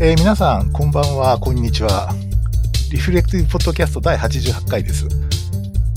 [0.00, 2.14] えー皆さん、こんばんは、こんにちは。
[2.92, 5.08] リフレクティブポッドキャスト第88回です。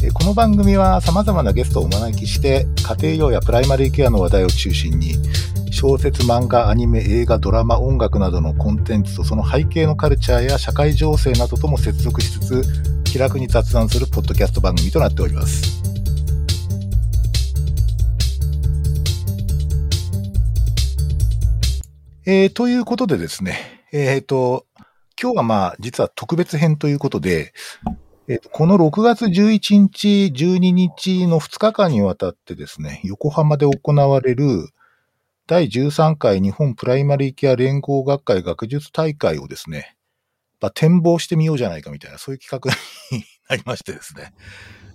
[0.03, 5.17] えーこの番組は様々なゲストをお招きして、家庭用やプライマリーケアの話題を中心に、
[5.71, 12.63] 小説、漫画、アニメ、映画、ドラマ、音楽などのコンテンツとその背景のカルチャーや社会情勢などとも接続しつつ、
[13.03, 15.79] 気楽に雑談するポッドキャスト番組となっております。
[22.25, 24.65] えーということでですね、えっ、と、
[25.21, 27.53] 今日はまあ、実は特別編ということで、
[28.29, 34.69] えーとこの6月11日、12日の2日間にわたってですね、横浜で行われる
[35.45, 39.97] 第13回日本プライマリーケア連合学会学術大会をですね、
[40.61, 42.71] まあ、展望してみようじゃないかみたいな、そういう企画
[43.11, 44.31] になりましてですね。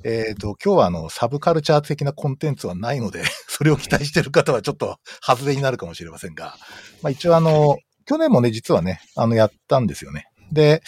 [0.05, 6.55] えっ、と、今日はあの、サブカルチャー的なコンテンツはないので、それを期待してる方はちょっと外れになるかもしれませんが、
[7.03, 7.77] まあ一応あの、
[8.07, 10.29] 去年もね、実はね、あの、やったんですよね。
[10.53, 10.83] で、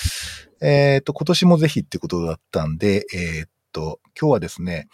[0.61, 4.89] えっ、と、今年もぜひってことだったんで、えっ、と、今日はですね、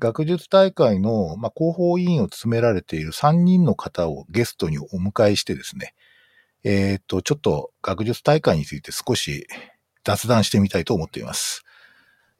[0.00, 5.94] 学術大会の、まあ、広報委員を務められている3人の方をゲストにお迎えしてですね、
[6.64, 9.46] えっ、と、ちょっと学術大会について少し
[10.04, 11.62] 雑談してみたいと思っています。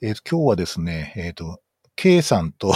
[0.03, 1.61] えっ、と、今日はですね、えっ、と、
[1.95, 2.75] K さんと、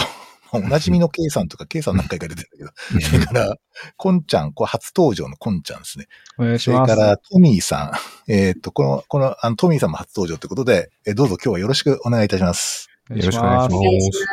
[0.57, 3.55] おなじみの K さんとか K さん何回か出てるんだけど、それから、
[3.97, 6.07] こんちゃん、これ初登場のこんちゃんですね。
[6.37, 6.95] お願いしそれます。
[6.95, 7.91] から、トミーさ
[8.27, 8.31] ん。
[8.31, 12.89] えっ、と、この、この、あの、トミーさんも初登場ということで、えーどうぞ今日はよろしくお願いいたします。
[13.09, 14.25] よろしくお願いします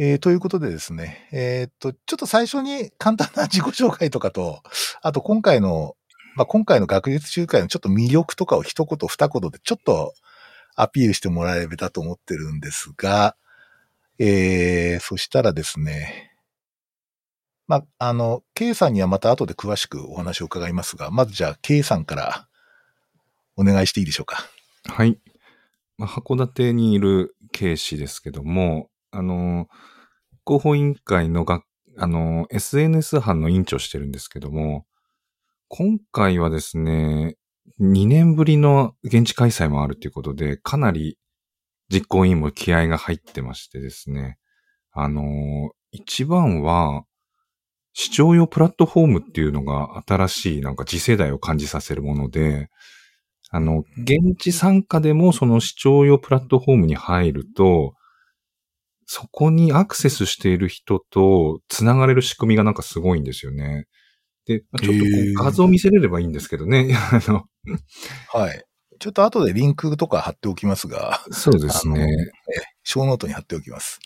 [0.00, 4.62] えーということでですね、えっ、と、ちょっと最初に簡単な自己紹介とかと、
[5.02, 5.96] あと今回の、
[6.36, 10.14] まあ、今回の学術集会のちょっと魅力とかを一言二言でちょっと
[10.76, 13.34] アピールしてもらえればと思ってるんですが、
[14.18, 16.32] えー、そしたらですね、
[17.68, 22.48] まあ、あの、K さんにはまた後で詳しくお話を伺いますが、まずじゃあ K さんから
[23.56, 24.38] お願いしていいでしょうか？
[24.86, 25.18] はい。
[25.98, 29.68] まあ、函館にいる警視ですけども、あの、
[30.46, 31.62] 広報委員会のが、
[31.98, 34.86] あの、SNS 班の委員長してるんですけども、
[35.68, 37.36] 今回はですね、
[37.80, 41.18] 2年ぶりの現地開催もあるということで、かなり
[41.90, 44.38] 実行委員も気合が入ってましてですね、
[44.92, 47.04] あの、一番は、
[47.94, 52.68] 視聴用プラットフォームっていうのが新しいなんか次世代を感じさせるもので、
[53.50, 57.94] あの、現地参加でもその視聴用プラットフォームに入ると、
[59.06, 63.86] そこにアクセスしている人と繋がれる仕組みがなんかすごいんですよね。
[64.44, 64.96] で、まあちょっ
[65.34, 66.94] と画像見せれればいいんですけどね。
[67.10, 67.44] あの、
[68.32, 68.64] はい。
[68.98, 72.06] ちょっと後でリンクとか貼っておきますが、そうですね。
[72.84, 74.00] ショーノートに貼っておきます。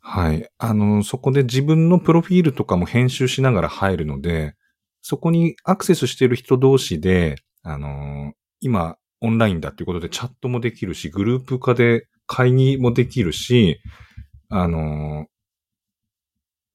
[0.00, 0.48] はい。
[0.58, 4.54] あの、そこで自分のプロフィールとかも編集しながら入るので、
[5.02, 13.80] そこにアクセスしている人同士で、あの、今、オンラインだっていうことでチャットもできるし、グループ化で会議もできるし、
[14.48, 15.26] あの、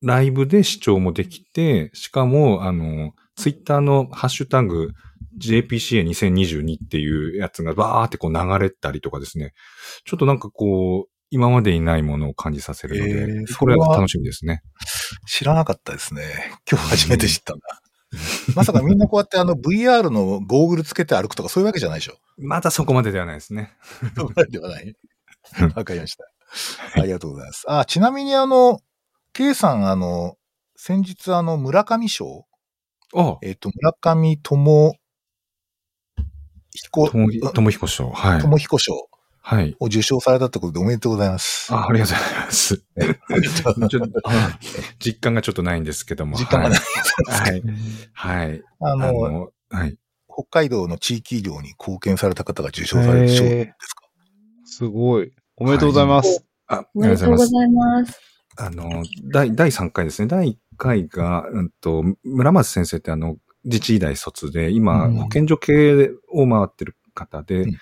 [0.02, 4.92] ライブで視聴もできて、しかも、あの、ツイッターのハッシュタグ
[5.42, 9.54] JPCA2022 っていうやつがバーってこう流れたりとかですね。
[10.06, 14.62] ちょっとなんかこう、今までにないものを感じさせるので、えーこれそれはは楽しみですね。
[15.28, 16.24] 知らなかったですね。
[16.70, 17.82] 今日初めて知ったんだ。
[18.56, 22.18] まさかみんなこうやってあの VR のゴーグルつけて歩くとかそういうわけじゃないでしょ？
[22.38, 23.72] まだそこまでではないですね。
[24.16, 24.94] そういうわけではない。
[25.76, 26.26] わかりました。
[27.02, 27.64] ありがとうございます。
[27.68, 28.80] あ、ちなみにあの、
[29.34, 30.36] K さんあの、
[30.76, 32.46] 先日あの、村上賞？
[33.16, 34.96] あ、えっ、と、村上智
[36.92, 38.10] 彦、ともひ、ともひこ賞。
[38.10, 38.42] はい。
[38.42, 39.08] 智彦賞
[39.44, 39.76] はい。
[39.80, 41.74] を受賞されたってことでおめでとうございます。
[41.74, 42.78] あ、ありがとうございます。
[42.78, 44.60] ちょっとあ
[45.00, 46.38] 実感がちょっとないんですけども。
[46.38, 46.80] 実感がない。
[47.28, 47.62] はい。
[48.14, 48.48] はい。
[48.48, 48.64] はい。
[48.82, 49.98] ああの、の、はい。
[50.28, 54.04] 北海道の地域医療に貢献された方が受賞される賞ですか？
[54.66, 55.32] すごい。
[55.58, 56.46] おめでとうございます。
[56.68, 57.52] あ、あおりがとうございます。
[57.54, 58.22] めでとうございます。
[58.58, 60.28] あの、第、第3回ですね。
[60.28, 67.78] 第1回が、うんと、村松先生ってあの、自治医大卒で、今、うん保健所系を回ってる方で、うん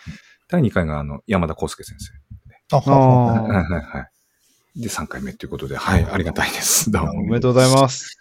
[0.52, 2.76] 第2回があの、山田康介先生。
[2.76, 3.64] あ、はいはい
[4.00, 4.08] は
[4.76, 4.82] い。
[4.82, 6.90] で、3回目ということで、はい、ありがたいです。
[6.90, 7.24] どうあ、おも。
[7.28, 8.18] めでとうございます。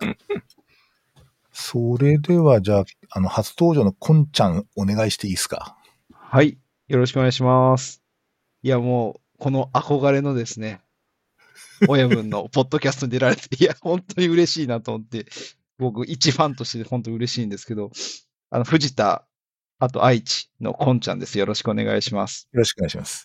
[1.52, 5.76] それでは、じゃあ、あの、初登場のこんちゃん、お願いしていいですか？
[6.12, 6.58] はい。
[6.88, 8.02] よろしくお願いします。
[8.62, 10.80] いや、もう、この憧れのですね、
[11.88, 15.26] 親分のポッドキャストに出られて、いや、本当に嬉しいなと思って、
[15.82, 17.90] 僕、一ファンとして本当に嬉しいんですけど、
[18.50, 19.26] あの、藤田、
[19.78, 21.38] あと愛知のこんちゃんです。
[21.38, 22.48] よろしくお願いします。
[22.52, 23.24] よろしくお願いします。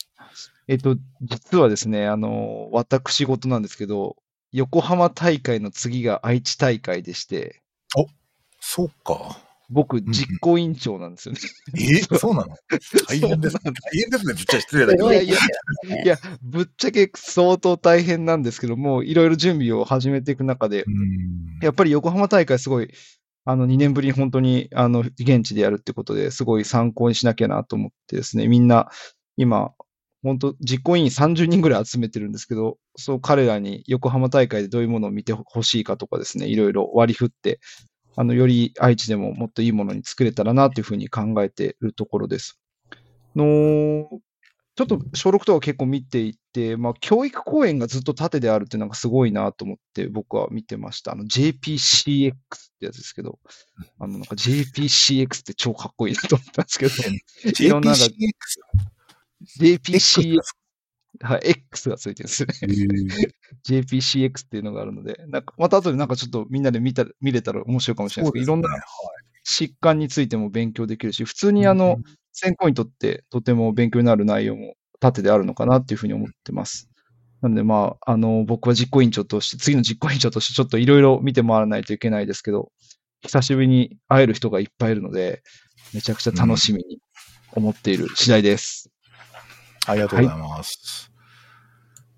[0.68, 4.18] えっと、実はですね、あの、私事なんですけど、
[4.52, 7.62] 横浜大会の次が愛知大会でして、
[8.60, 9.47] そうか。
[9.70, 11.40] 僕、実行委員長なんですよね。
[11.78, 12.02] え？
[12.18, 12.56] そうなの？
[13.08, 13.58] 大変です。
[13.58, 14.34] 大そうなん変ですね。
[14.34, 15.12] ぶっちゃ失礼だけど。
[15.12, 15.36] いやいや
[16.04, 22.92] いや、ぶっちゃけ相当大変なんですけども、いろいろ準備を始めていく中でう、んやっぱり横浜大会すごい、
[23.46, 28.90] あの、2年ぶりに本当に、あの、現地でやるってことですごい参考にしなきゃなと思ってですね、みんな、
[29.36, 29.72] 今、
[30.24, 37.60] 本当実行委員30人ぐらい集めてるんですけど、そう彼らに横浜大会でどういうものを見てほしいかとかですね、いろいろ割り振って、
[38.18, 42.60] あの、より愛知でももっといいものに作れたらなというふうに考えているところです。
[43.36, 44.10] の、
[44.76, 51.12] ちょっと小6とか結構見ていて、まあ、教育公園がずっと縦であるっていうのがすごいなと思って僕は見てました。
[51.12, 52.36] あの、JPCX っ
[52.80, 53.38] てやつですけど、
[54.00, 56.94] あの、なんか JPCX って超かっこいいなと思ったんですけど、
[57.66, 57.94] いろんな
[59.60, 60.42] JPCX。
[61.22, 63.30] はい、X がついてるんですね。
[63.68, 68.70] JPCX っていうのがあるので、なんか、また後でなんかちょっとみんなで見た、見れたら面白いかもしれないですけど、いろんな
[69.48, 71.98] 疾患についても勉強できるし、普通にあの、
[72.34, 76.90] 選考にとってとても勉強になる内容も縦であるのかなっていうふうに思ってます。
[77.42, 82.72] なのでまあ、あの、僕は実行委員長として、次の実行委員長としてちょっといろいろ見て回らないといけないですけど、
[83.22, 85.42] 久しぶりに会える人がいっぱいいるので、
[85.94, 87.00] めちゃくちゃ楽しみに
[87.54, 88.92] 思っている次第です。
[89.88, 91.12] ありがとうございます。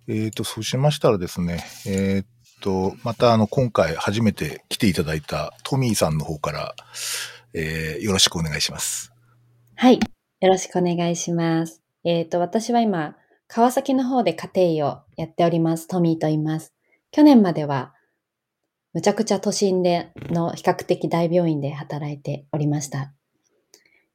[0.08, 6.76] えっ、と、そうしましたらですね、えっ、と、またあの、今回初めて来ていただいたトミーさんの方から、
[7.54, 9.12] えーよろしくお願いします。
[9.76, 10.00] はい。
[10.42, 11.82] よろしくお願いします。
[12.04, 13.16] えっ、と、私は今、
[13.48, 15.88] 川崎の方で家庭医をやっております。
[15.88, 16.74] トミーと言います。
[17.12, 17.94] 去年までは、
[18.94, 23.14] むちゃくちゃ都心での比較的大病院で働いておりました。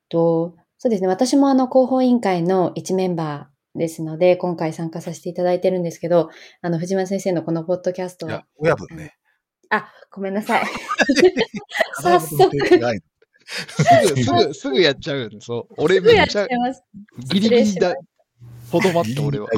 [0.08, 1.08] と、そうですね。
[1.08, 6.28] 私もあの広報委員会の一メンバーですので、今回参加させていただいてるんですけど、
[6.60, 9.14] あの、藤間先生のこのポッドキャストはいや、、親分ね。
[9.70, 10.64] あ、ごめんなさい。
[12.02, 15.38] 早速、すぐ、すぐ、すぐやっちゃうよね。
[15.40, 15.74] そう。
[15.78, 16.58] 俺すぐやっちめっちゃ。
[17.32, 17.94] ギリギリだ、
[18.70, 19.48] ほどまった俺は。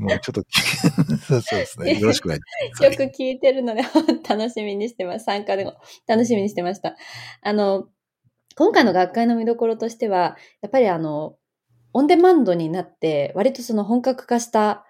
[0.00, 0.42] もうちょっと、
[1.28, 1.94] そうそうですね。
[2.00, 2.84] よろしくお願いします。
[2.84, 3.82] よく聞いてるので、
[4.28, 5.24] 楽しみにしてます。
[5.24, 5.76] 参加でも
[6.08, 6.96] 楽しみにしてました。
[7.42, 7.88] あの、
[8.56, 11.36] 今回の学会の見どころとしては、やっぱりあの、
[11.92, 14.86] オンデマンドになって、割とその本格化した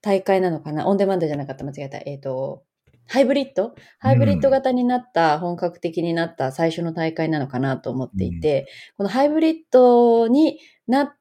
[0.00, 0.86] 大会なのかな？
[0.86, 1.98] オンデマンドじゃなかった、間違えた。
[1.98, 2.64] えっ、と、
[3.06, 3.74] ハイブリッド？
[3.98, 8.66] ハイブリッド型になった、本格的になった最初の大会なのかなと思っていて、
[8.96, 11.12] このハイブリッドになっ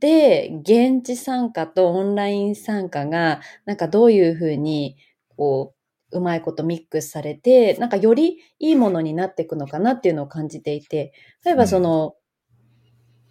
[0.00, 4.96] て、現地参加とオンライン参加が、なんかどういうふうに、
[5.36, 5.75] こう、
[6.18, 11.12] うまいことミックスされて、なんかよりいいものになっていくのかなっていうのを感じていて、
[11.44, 12.14] 例えばその、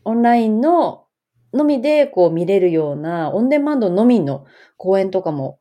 [0.03, 1.05] オンラインの
[1.55, 4.45] のみでこう見れるような、オンデマンドのみの
[4.77, 5.59] 講演とかも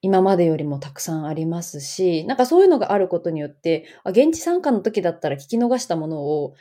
[0.00, 6.54] 今までよりもたくさんありますし、なんかそういうのがあることによって、あ現地参加の時だったら聞き逃したものを、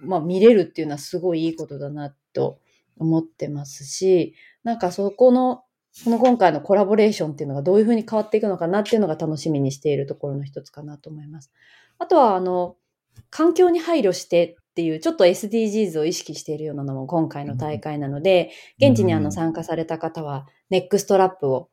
[0.00, 2.58] まあ見れるっていうのはすごいいいことだなと
[2.98, 4.34] 思ってますし、
[4.64, 5.62] なんかそこの、
[6.04, 11.50] この今回のコラボレーションっていうのがどういうふうに変わっていくのかなっていうのが楽しみにしているところの一つかなと思います。
[11.98, 12.76] あとは、あの、
[13.30, 19.22] 環境に配慮してっていう、ちょっと SDGs を意識しているようなのも今回の大会なので、現地にあうん。
[19.24, 21.70] の参加された方は、ネックストラップを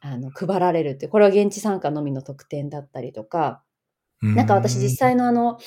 [0.00, 3.64] あの配られるって、これは現地参加のみの特典だったりとか、
[4.22, 5.58] なんか私実際のあの、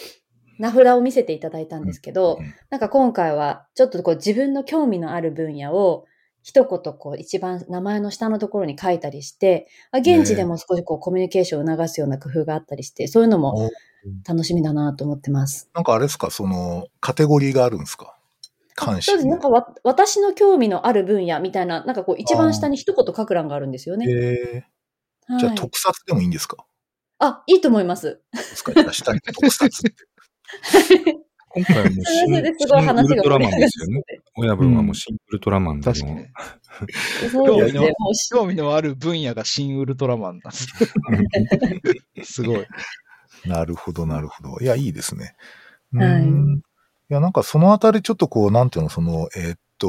[0.58, 2.54] 名札を見せていただいたんですけど、うん。
[2.70, 6.06] なんか今回はちょっとこう自分の興味のある分野を
[6.44, 13.70] 一言こう一番名前の下のところに書いたりして、あ現地でも少しこうコミュニケーションを促すような工夫があったりして、そういうのもお
[14.28, 15.70] 楽しみだなと思ってます。
[15.76, 18.18] なんかあれですか、その、カテゴリーがあるんですか？
[18.74, 19.28] 関心そうです。
[19.28, 24.08] なんかわ私の興味のある分野みたいな、なんかこう一番下に一言書く欄があるんですよね。
[24.10, 26.58] えー、はいじゃあ特撮でもいいんですか？
[27.20, 28.22] あ、いいと思います。
[28.34, 28.74] ですか？
[28.74, 29.70] じゃあ下に特撮？
[31.54, 34.04] 今回はもうそ新れですごい話が新ウルトラマンですよね。
[34.38, 36.26] 親分はもう新ウルトラマンでの、確かに。
[37.30, 37.80] そうですね。
[37.80, 37.90] 興味の
[38.32, 40.54] 興味のある分野が新ウルトラマンなん
[42.16, 42.34] です。
[42.42, 42.66] すごい。
[43.46, 44.60] なるほど、なるほど。
[44.62, 45.36] いや、いいですね。
[45.94, 46.62] はいうーん
[47.10, 49.88] いや、なんかそのあたりちょっとこう、なんていうの、その、えーっと、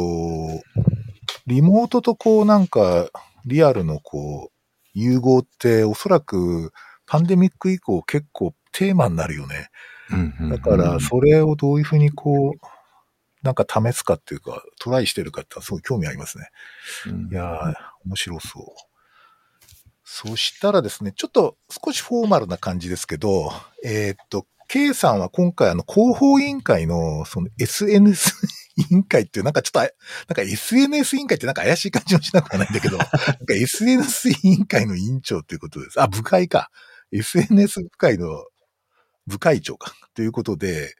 [1.46, 3.10] リモートとこう、なんか、
[3.46, 4.52] リアルのこう、
[4.92, 6.72] 融合って、おそらく、
[7.06, 9.68] パンデミック以降結構テーマになるよね。
[10.50, 12.66] だから、それをどういうふうにこう、
[13.42, 16.48] なんか試すかっていうか、トライしてるかってすごい興味ありますね。
[17.06, 17.74] うんいやー、
[18.06, 18.64] 面白そう。
[20.04, 23.50] そしたらですね、ちょっと少しフォーマルな感じですけど、
[23.84, 28.32] えーっと、K さんは今回あの広報委員会のその SNS
[28.90, 29.92] 委員会っていうなんかちょっとあ、なん
[30.34, 36.00] か SNS 委員会ってなんか怪しい感じもしなくはないんだけど、 なんか SNS 委員会の委員長ということです。
[36.00, 36.70] あ、部会か。
[37.10, 38.44] SNS 部会の
[39.26, 40.94] 部会長か、ということで、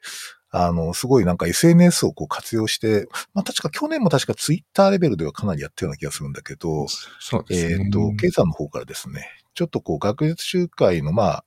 [0.55, 7.85] あの、すごいなんか SNS をこう活用して、まあ確か去年も確かツイッターレベルではかなりやったような気がするんだけど、そうですね。
[7.85, 11.45] えっ、と、ケイさんの方からですね、ちょっとこう学術集会のまあ、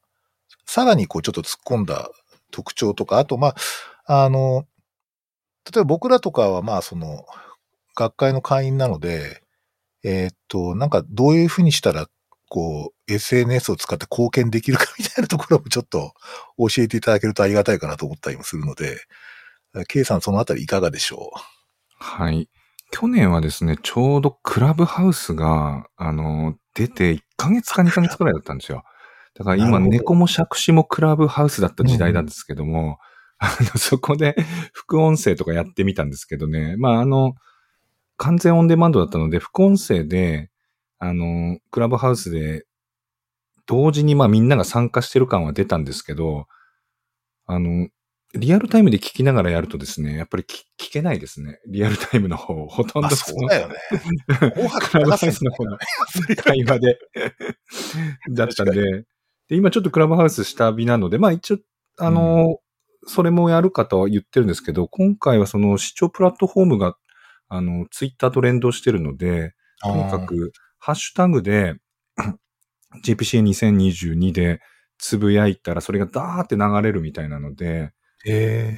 [0.65, 2.09] さらにこうちょっと突っ込んだ
[2.49, 3.55] 特徴とか、あとま
[4.07, 4.65] あ、あの、
[5.71, 7.25] 例えば僕らとかはまあその、
[7.95, 9.43] 学会の会員なので、
[10.03, 12.07] えっ、と、なんかどういうふうにしたら、
[12.55, 16.13] こう、SNS を使って貢献できるかみたいなところもちょっと
[16.57, 18.97] 教えていただけるとありがたいかなと思ったりもするので、
[19.89, 21.33] ケイさんそのあたりいかがでしょ
[21.99, 22.47] はい。
[22.91, 28.85] 去年はですね、ちょうどクラブハウスが、あの、出て1ヶ月か2ヶ月くらいだったんですよ。
[29.33, 32.99] だから今、猫も杓子もクラブハウスだった時代なんですけども、
[33.37, 34.33] あの、そこで
[34.71, 37.33] 副音声とかやってみたんですけどね、まあ、あの、
[38.15, 40.51] 完全オンデマンドだったので、副音声で、
[40.99, 42.65] あの、クラブハウスで、
[43.67, 46.47] 同時にまあみんなが参加してる感は出たんですけど、
[47.47, 47.89] あの、
[48.33, 51.59] リアルタイムで聞きながらやるとですね、やっぱり聞聞けないですね。
[51.67, 53.75] リアルタイムの方、ほとうんあ、どそうだよね。
[54.91, 55.77] クラブハウスの方の
[56.43, 56.99] 会話で、
[58.33, 59.05] だったんで。
[59.47, 61.57] で、今ちょっとクラブハウス下火なので、まあ一応、
[61.97, 62.59] あの、
[63.07, 66.95] それもやるかとは言ってるんですけど、今回はその視聴プラットフォームが、
[67.47, 70.51] あの、ツイッターと連動してるので、とにかく、
[70.85, 71.77] ハッシュタグで、
[73.03, 74.61] GPCA2022 で
[74.99, 77.91] つぶやいたら、それがダーって流れるみたいなので、
[78.23, 78.77] え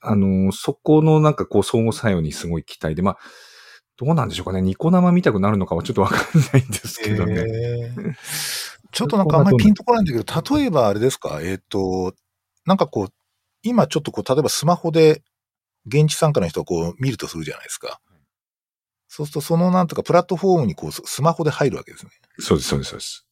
[0.00, 3.18] あの、そこのなんかこう相互作用にすごい期待で、まあ、
[3.96, 4.62] どうなんでしょうかね。
[4.62, 7.34] ニコ生見たくなるのかはちょっとわかんないんですえけどね。
[7.34, 8.16] ええ
[8.92, 12.14] ちょっとなんかあんまりピンとこないんだけど、例えばあれですか、えっ、と、
[12.64, 13.08] なんかこう、
[13.64, 15.24] 今ちょっとこう、例えばスマホで
[15.86, 18.00] 現地参加の人をこう見るとするじゃないですか。
[19.16, 22.10] そうすると、そのなんとかプラットフォームにこう、ススマホで入るわけですね。
[22.40, 23.26] そうです、そうです、そうです。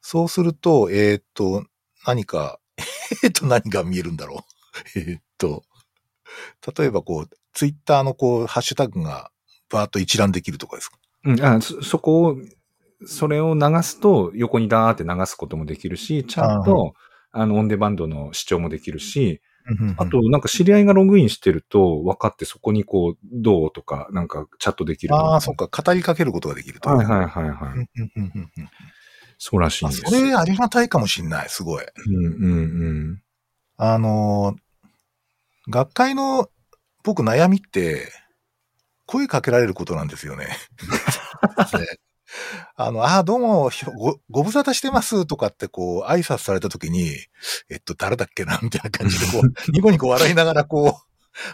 [0.00, 1.64] そうすると、えっ、と、
[2.06, 2.60] 何か、
[3.24, 4.44] えっと、何が見えるんだろ
[4.94, 4.98] う。
[5.00, 5.64] えっと、
[6.78, 9.32] 例えばこう、ツイッターのこう、ハッシュタグが
[9.68, 10.98] バーッと一覧できるとかですか？
[11.24, 12.36] うん、あそ、そこを、
[13.04, 16.94] それを流すと横にダーって流すこともできるし、ちゃんと、
[17.32, 19.42] あの、オンデマンドの視聴もできるし、
[19.96, 25.14] あと、なんか知り合いがログインしてると分かってそこにこう、どうとか、なんかチャットできる。
[25.14, 26.88] ああ、そっか、語りかけることができると。
[26.88, 27.88] はいはいはいはい。
[29.38, 31.84] そうらしいんあですそれありがたいかもしんない、すごい。
[31.84, 32.56] うんうんう
[33.14, 33.22] ん。
[33.76, 36.48] あのー、学会の
[37.02, 38.12] 僕悩みって、
[39.06, 40.48] 声かけられることなんですよね。
[42.36, 47.10] で あの、ああ、どうも、ご、ご無沙汰してますとかってこう、挨拶された時に、
[47.70, 51.06] えっと、誰だっけな みたいな感じで、こう、 ニコニコ笑いながら、こう、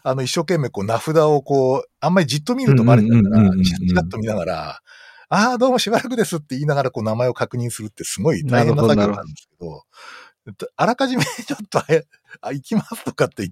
[0.05, 4.81] あの、一生懸命、こう、名札をこう、あんまりじっと見るとバレちゃうからチラチラっと見ながら、
[5.29, 9.85] ああ、どうもしばらくですって言いながら、こう、名前を確認するってすごい大変な作業なんですけど、
[10.77, 12.07] あらかじめちょっとあれ、
[12.41, 13.51] あ、行きますとかって、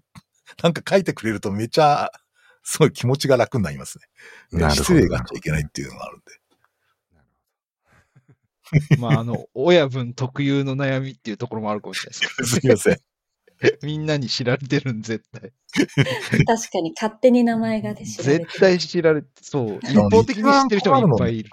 [0.62, 2.10] なんか書いてくれるとめちゃ、
[2.62, 3.98] すごい気持ちが楽になります
[4.52, 4.70] ね。
[4.70, 6.24] 失礼があっちゃいけないっていうのがあるんで。
[8.98, 13.00] まあ、あの、 親分特有の悩みっていうところもあるかもしれないですけど すみません。
[13.82, 15.52] みんなに知られてるん、絶対。
[16.46, 19.80] 確かに勝手に名前がね、知られてる絶対知られて、そう。
[19.82, 21.50] 一方的に知ってる人がいっぱいいる。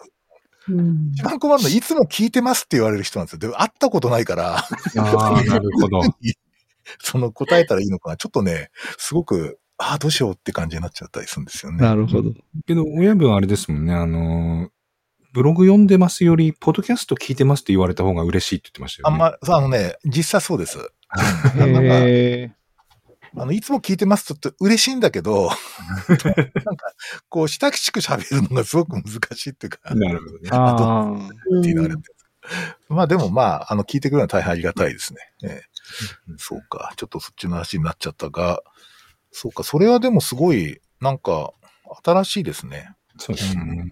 [0.70, 3.40] うん一番困るのは、いつも聞いてますって言われる人なんですよ。
[3.40, 6.02] でも、会ったことないから、ああ、なるほど。
[7.00, 8.18] その答えたらいいのかな。
[8.18, 11.80] ちょっとね、すごく、ああ、どうしようって感じになっちゃったりするんですよね。
[11.80, 12.34] なるほど。
[12.66, 14.70] けど、親分はあれですもんね、あの、
[15.38, 19.24] ブログ読んでますより、ポッドキャスト聞いてますって言われた方が嬉しいって言ってましたよね。
[19.24, 20.80] あんま、そうあのね、実際そうです。
[20.80, 22.52] へ
[23.36, 25.50] あの、いつも聞いてますとって嬉しいんだけど、
[26.10, 26.92] なんか、
[27.30, 30.56] こう、親しく喋るのがすごく難しいっていうか、なるほどねー。。
[30.56, 31.30] あ。
[32.90, 35.20] まあでもまあ、あの、聞いてくれるのは大変ありがたいですね。
[35.44, 35.64] ええ
[36.38, 36.94] そうか。
[36.98, 38.64] ちょっとそっちの話になっちゃったが、
[39.30, 39.62] そうか。
[39.62, 41.52] それはでもすごい、なんか、
[42.04, 42.96] 新しいですね。
[43.20, 43.86] そうですね。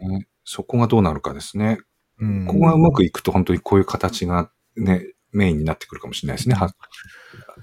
[0.46, 1.80] そこがどうなるかですね。
[2.20, 2.46] うん。
[2.46, 6.56] ここがうまくいくと本当にこういう形がね、メインになってくるかもしれないですね。
[6.56, 6.74] は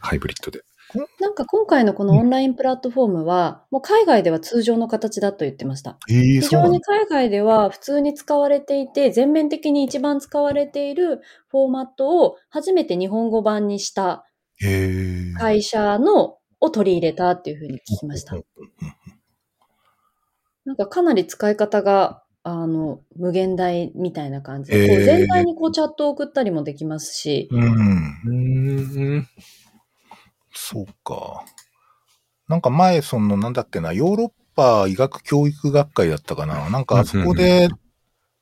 [0.00, 0.62] ハイブリッドで。
[1.20, 5.96] なんか今回のこのオンラインプラットフォームは、もう海外では通常の形だと言ってました。
[6.10, 14.26] ええ非常に海外では普通に使われていて、全面的に一番使われているフォーマットを初めて日本語版にした。
[15.38, 18.36] 会社のを取り入れたっていうふうに聞きました。
[20.64, 28.20] なんかかなり使い方が、あの、無限大みたいな感じで、こへーう全体にこうチャットを送ったりもできますし、うん。
[28.24, 28.32] う
[29.18, 29.28] ん。
[30.52, 31.44] そうか。
[32.48, 36.68] なんか前、その、なんだっけな、ヨーロッパ医学教育学会だったかな。
[36.68, 37.68] なんかあそこで、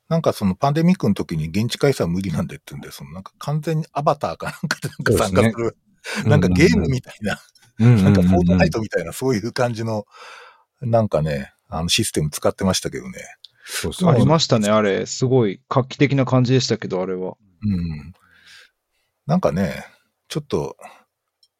[0.09, 5.77] なんかそのパンデミックの時に現地開催は無理なんでって言うんで、そのなんか完全にアバターかなんかでなんか参加する
[6.25, 7.39] なんかゲームみたいな、
[7.79, 10.05] ななんかフォートナイトみたいな、そういう感じの、
[10.81, 13.19] なんかね、あのシステム使ってましたけどね。
[13.65, 15.05] そうそうありましたね、あれ。
[15.05, 17.35] すごい画期的な感じでしたけど、あれは。
[17.63, 18.13] うん。
[19.25, 19.85] なんかね、
[20.27, 20.75] ちょっと、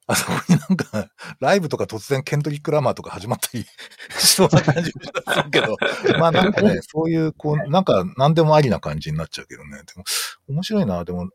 [0.07, 3.65] あそこになんか、ライブとか突然ケントリック・ラマーとか始まったり
[4.19, 5.01] しそうな感じも
[5.33, 5.77] するけど、
[6.19, 9.77] まあなんかね、そういう、こう、なんか何でもありな感じになっちゃうけどね。
[9.77, 10.03] でも、
[10.49, 11.03] 面白いな。
[11.05, 11.29] でも、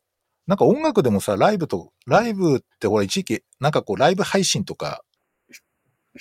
[0.46, 5.02] なんか音楽でもさ、ライブと、ライブってほら一時期、なんかこう、ライブ配信とか、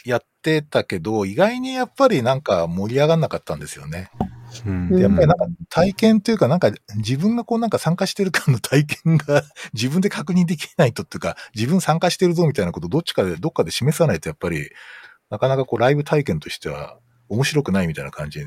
[0.04, 4.10] やってたけど、意外にやっぱりなんか盛り上がんなかったんですよね。
[4.66, 4.90] うん。
[4.90, 14.70] でやっぱりなんか体験というか、なんか自分がこうなんか参加してる感の体験が 自分で確認できないとっていうか、自分参加してるぞみたいなことどっちかで、どっかで示さないとやっぱり、
[15.30, 16.98] なかなかこうライブ体験としては
[17.30, 18.46] 面白くないみたいな感じに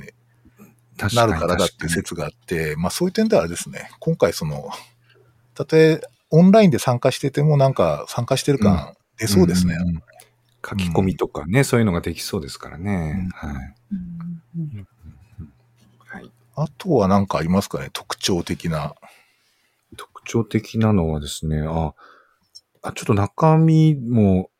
[0.96, 4.70] 確なるからだって説があって、まあそういう点ではあれですね、今回その、
[5.54, 6.00] たとえ
[6.30, 9.76] オンラインで参加しててもなんか参加してる感出そうですね。
[9.76, 10.02] んん
[10.66, 13.28] 書き込みとかね、そういうのができそうですからね。
[13.42, 13.74] うんはい。
[15.98, 16.30] はい。
[16.56, 18.94] あとはなんかありますかね、特徴的な。
[19.96, 21.94] 特徴的なのはですね、あ、
[22.82, 24.50] あちょっと中身も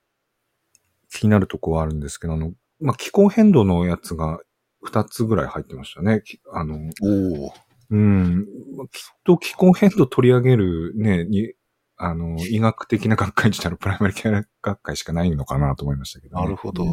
[1.11, 4.41] 気になるとこはあるんですけど、あの、まあ、気候変動のやつが
[4.87, 6.23] 2つぐらい入ってましたね。
[6.25, 7.53] きあの、おお。
[7.91, 11.53] うん、まあきっと気候変動取り上げるね、に、
[11.99, 16.43] あの、医学的な学会自体のプライマリケア学会しかないのかなと思いましたけど、ね。
[16.43, 16.85] なるほど。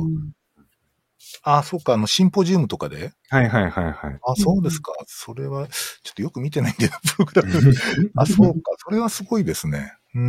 [1.44, 3.14] あ、そうか、あの、シンポジウムとかで？
[3.30, 4.20] はいはいはいはい。
[4.28, 4.94] あ、そうですか。
[5.06, 7.74] それは、ちょっとよく見てないんで、プログラム。
[8.18, 8.72] あ、そうか。
[8.78, 9.94] それはすごいですね。
[10.16, 10.22] うー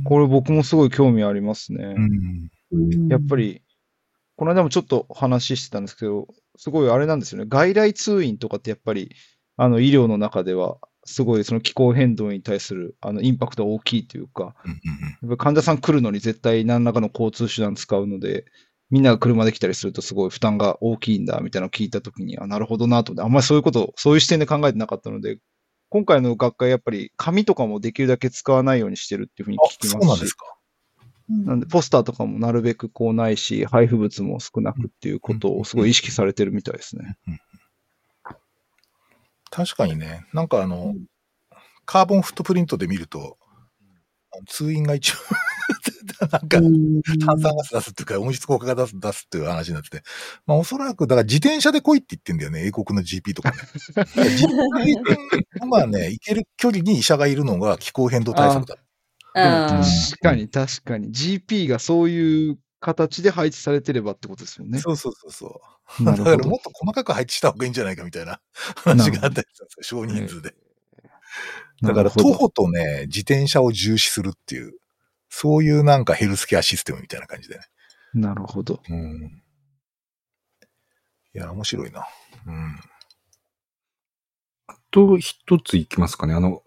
[0.00, 0.04] ん。
[0.04, 1.94] これ僕もすごい興味ありますね。
[2.72, 3.08] うん。
[3.08, 3.62] やっぱり、
[4.36, 6.26] この間もちょっと話してたんですけど、
[6.56, 7.46] すごいあれなんですよね。
[7.48, 9.14] 外来通院とかってやっぱり、
[9.56, 14.78] あの医療の中では、すごいその気候変動に対するあのインパクトが大きいというか、うんうん
[15.22, 18.44] やっぱ患者さん来るのに絶対何らかの交通手段使うので、
[18.90, 25.38] みんなが車で来たりするとすごい負担が大きいんだみたいなのを聞いたときに、あ、なるほどなと思って、あんまりそういうこと、そういう視点で考えてなかったので、
[25.88, 30.46] 今回の学会やっぱり紙とかもできるだけ使わないようにしてるっていうふうにあ、聞きそうますしなんです、か。
[31.28, 37.16] なんでポスターとかもなるべくこうないし、配布物も少なくっていうことをすごい意識されてるみたいですね。
[39.54, 40.96] 確かにね、なんかあの、
[41.84, 43.38] カーボンフットプリントで見ると、
[44.48, 45.14] 通院が一応、
[46.32, 46.60] なんか、
[47.24, 50.02] 炭酸ガス出すっていうか、温室効果ガス出すっていう話になってて、
[50.44, 53.58] まあおそらく、だから自転車で来いって言ってんだよね、英国の GP とかね。
[54.26, 58.76] 自転車まあね、 行ける距離に医者がいるのが気候変動対策だ。
[59.34, 59.84] 確
[60.20, 61.12] かに確かに。
[61.12, 64.78] GP がそういう形で配置されてればってことですよね。
[64.78, 65.62] そうそうそうそ
[66.00, 66.04] う。
[66.04, 68.42] だからもっと細かく配置した方がいいんじゃないかみたいな
[68.76, 70.54] 話があったりしたんですよ、少人数で。
[71.82, 74.74] だから徒歩とね、自転車を重視するっていう、
[75.30, 77.62] そういうなんかヘルスケアシステムみたいな感じでね。
[78.12, 78.82] なるほど。
[78.86, 79.42] うん。
[81.34, 82.06] いや、面白いな。
[82.46, 82.80] うん。
[84.66, 86.34] あと一ついきますかね。
[86.34, 86.62] あの、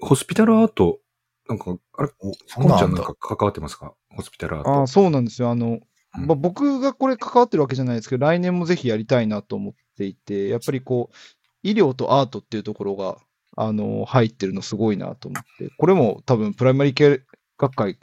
[0.00, 1.00] ホスピタルアート、
[1.48, 3.94] なんか、あれ、コンちゃんなんか関わってますか？
[4.10, 4.70] ホスピタルアート。
[4.70, 5.50] ああ、そうなんですよ。
[5.50, 5.80] あの、
[6.16, 11.16] うんまあ、僕がこれ関わってるわけじゃないですけど、来年もぜひやりたいなと思っていて、やっぱりこう、
[11.62, 13.18] 医療とアートっていうところが、
[13.56, 17.22] あの、入ってるのすごいなと思って、これも多分プライマリー系
[17.58, 17.98] 学会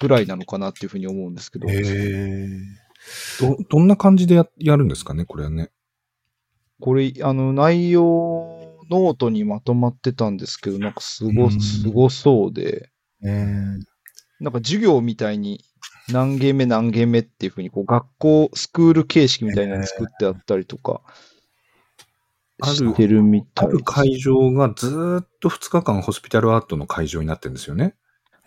[0.00, 2.48] ぐらいなのかなっていうふうに思うんですけど、へえ。
[3.40, 5.70] ど、どんな感じでややるんですかねこれはね。
[6.80, 8.59] これ、あの、内容、
[8.90, 12.90] ノートにまとまってたんですけど、なんかすご、うんすごそうで、
[13.22, 13.82] えー、
[14.40, 15.64] なんか授業みたいに
[16.12, 21.02] 何件目何件目っていうふうに、こう学校、スクール形式みたいなの作ってあったりとか、
[22.62, 27.94] してるみたあいでする会場がずーっと2日間ホスピタルアートの会場になってるんですよね。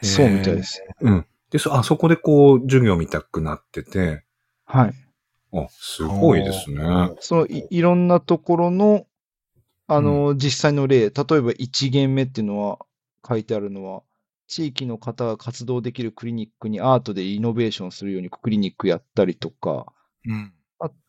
[0.02, 0.84] そうみたいです。
[1.02, 1.26] うん。
[1.50, 4.24] で、そ、あそこでこう、授業見たくなってて、
[4.66, 4.94] はい。
[5.54, 6.84] あ、すごいですね。
[7.20, 9.06] そのい、いろんなところの、
[9.96, 12.80] あの、実際の例、例えば1限目っていうのは、
[13.28, 14.04] 書いてあるのは、
[14.48, 19.94] 地域の方が活動できるクリニックにアートでイノベーションするようにクリニックやったりとか、
[20.26, 20.54] うん。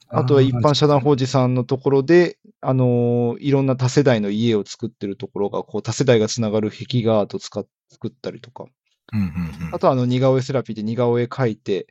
[0.09, 8.67] あとは一般社団法人さんのところで、あのーいろんな多世代の家を作ってるところが、こう多世代がつながる壁画アートを使っ作ったりとか、
[9.13, 9.27] うんうん
[9.69, 9.75] うん。
[9.75, 11.87] あとはあの似顔絵セラピーで似顔絵描いて、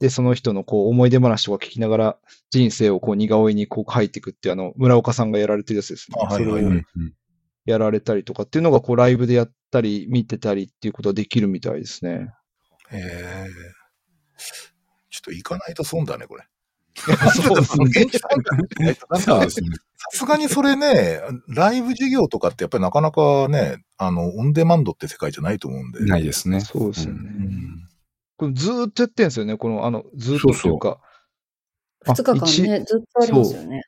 [0.00, 2.18] で、その人のこう思い出話とか聞きながら
[2.50, 6.16] 人生をこう似顔絵にこう描いていくっていうあの村岡さんがやられてるやつですね。
[6.20, 6.82] あはいはいそれを
[7.64, 12.32] やられたりとかっていうのがこうライブでやったり見てたりっていうことはできるみたいですね。
[12.90, 13.46] へえ。
[15.10, 16.44] ちょっと行かないと損だね、これ。
[16.96, 17.30] さ
[20.10, 26.00] すがにそれね、ライブ授業とかってやっぱりなかなかね、あの、オンデマンドって世界じゃないと思うんで。
[26.04, 26.60] ないですね。
[26.60, 27.20] そうですよね。
[27.20, 27.87] うん
[28.38, 29.56] これずーっとやってるんですよね。
[29.56, 31.00] この、あの、ずーっとっていうか。
[32.06, 33.82] あ2日間一ね、ずっとありますよね。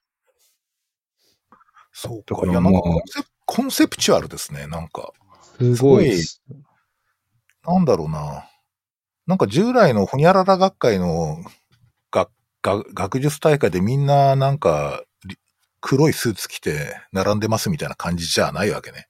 [1.93, 2.35] そうか。
[2.35, 5.13] だからいや、なんかまあコンセプコンセプチュアルですね、なんか。
[5.59, 6.43] すごいです。
[7.65, 8.49] なんだろうな。
[9.27, 11.39] なんか従来のホニャララ学会の
[12.11, 12.31] 学
[12.63, 15.37] 学学術大会でみんななんかり
[15.81, 19.10] 黒いスーツ着て並んでますみたいな感じじゃないわけね。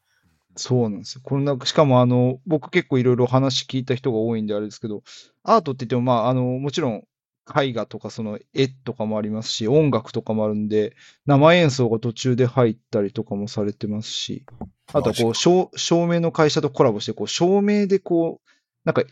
[0.57, 1.21] そうなんですよ。
[1.25, 5.03] これなんか、しかもあの、僕結構いろいろ話聞いた人が多いんであれですけど、
[5.43, 7.05] アートって言っても、まあ、あの、もちろん
[7.51, 10.95] 絵画とかその絵とかもありますし、音楽とかもあるんで、
[11.27, 14.45] 生演奏が途中で入ったりとかもされてますし、
[14.93, 18.51] あとはこう、照照明の会社とコラボして、こう、照明でこう、
[18.85, 19.03] なんか、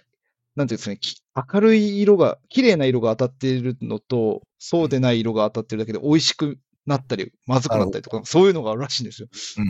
[0.57, 1.23] なんていうんですかね、き
[1.53, 9.29] 明るい色が、綺麗な色が当たっているのと、そうでない色が当たってるだけで美味しくなったり、まずくなったりとか、そういうのがあるらしいんですよ。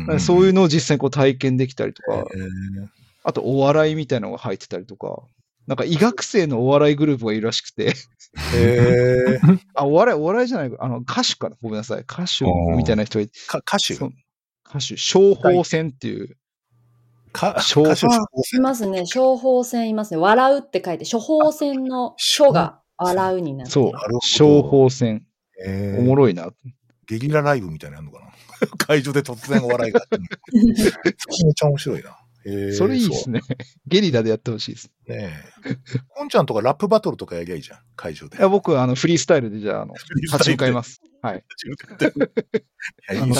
[0.09, 2.89] うんそういうのを実際にこう体験できたりとか、えー。
[3.25, 5.23] あとお笑いみたいなのが入ってたりとか、
[5.67, 7.93] なんか医学生のお笑いグループがいるらしくて、
[8.57, 9.59] えー。
[9.75, 11.57] あ、お笑い、お笑いじゃない、あの、歌手かな？
[11.61, 12.01] ごめんなさい。
[12.01, 12.45] 歌手
[12.77, 13.95] みたいな人がいて、か歌手？
[13.95, 16.37] 歌手、小宝線っていう、
[17.33, 18.07] か処方
[18.55, 19.05] いますね。
[19.13, 20.19] 処方箋いますね。
[20.19, 23.73] 笑うって書いて、処方箋の書が笑うになって。
[23.73, 23.87] そう。
[23.87, 23.93] る。
[23.93, 25.27] なるほど、小宝線。
[25.65, 26.01] えー。
[26.01, 26.51] おもろいな。
[27.09, 28.69] ゲリラライブみたいなのやるのかな？
[28.79, 30.01] 会場で突然お笑いが。
[30.53, 32.19] めっちゃ面白いな。
[32.47, 33.41] えーそれいいですね。
[33.87, 34.91] ゲリラでやってほしいです。
[35.07, 35.33] ね
[35.67, 35.77] え。
[36.09, 38.39] こんちゃんとかラップバトルとかやりゃいいじゃん、会場で。
[38.39, 41.03] いや僕、あの、フリースタイルでじゃあ、あの、立ち向かいます。
[41.21, 41.35] はい。
[41.35, 42.13] 立ち向かって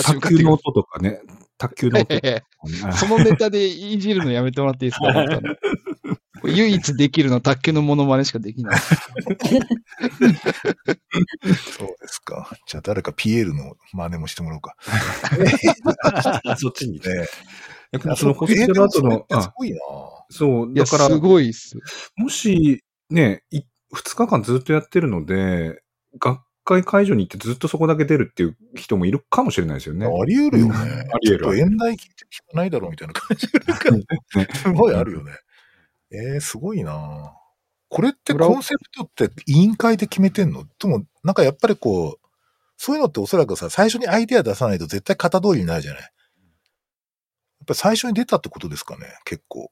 [0.03, 1.21] 卓球の音とかね。
[1.59, 2.45] 卓球のね。
[2.97, 5.15] そのネタでいじるのやめてもらっていいですか？
[6.45, 8.81] 唯一できるの卓球のモノマネしかできない。
[8.81, 8.95] そ
[11.85, 12.49] うですか。
[12.67, 14.77] じゃあ誰かピエールの真似もしてもらおうか。
[16.45, 17.01] あ、 そっちに。
[17.01, 17.27] ね
[17.91, 19.79] やっぱりそのホスピタルアートの、すあ、ごいな
[20.31, 21.75] そう、いや、すだから、ごいっす。
[22.17, 23.63] もし、ね、い
[23.95, 25.83] 2日間ずっとやってるので、
[26.21, 30.07] 学会会場に行ってずっとそこだけ出るっていう人もいるかもしれないですよね。
[30.07, 30.75] あり得るよね。
[30.75, 35.33] あり得るちょっと演題聞いてる人ないだろうみたいな感じがするからすごいあるよね。
[36.11, 37.33] えー、すごいな
[37.89, 40.67] これってコンセプトって委員会で決めてんの？
[40.79, 42.27] とも、なんかやっぱりこう、
[42.77, 46.03] そういうのっておそらくさ、最初にアイデア出さないと絶対型通りになるじゃない。
[46.03, 46.11] やっ
[47.67, 49.71] ぱり最初に出たってことですかね、結構。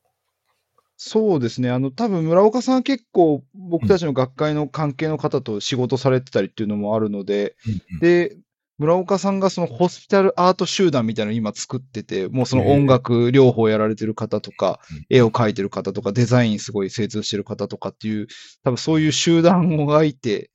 [0.97, 1.71] そうですね。
[1.71, 7.55] あの、多分村岡さんは結構僕たちの学会の関係の方と仕事されてたりっていうのもあるので、
[8.01, 8.37] で、
[8.79, 18.27] 村岡さんがそのホスピタルアート集団みたいなのを今作ってて、もうその音楽療法やられてる方とか、絵を描いてる方とか、デザインすごい精通してる方とかっていう、
[18.65, 20.51] 多分そういう集団がいて。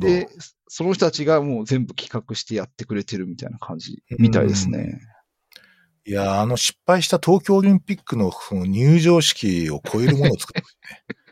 [0.00, 0.28] で、
[0.68, 5.00] その人たちがもう全部企画してやってくれてるみたいな感じみたいですね。
[6.08, 10.66] いやー、あの失敗した東京オリンピックのその入場式を超えるものを作ってね。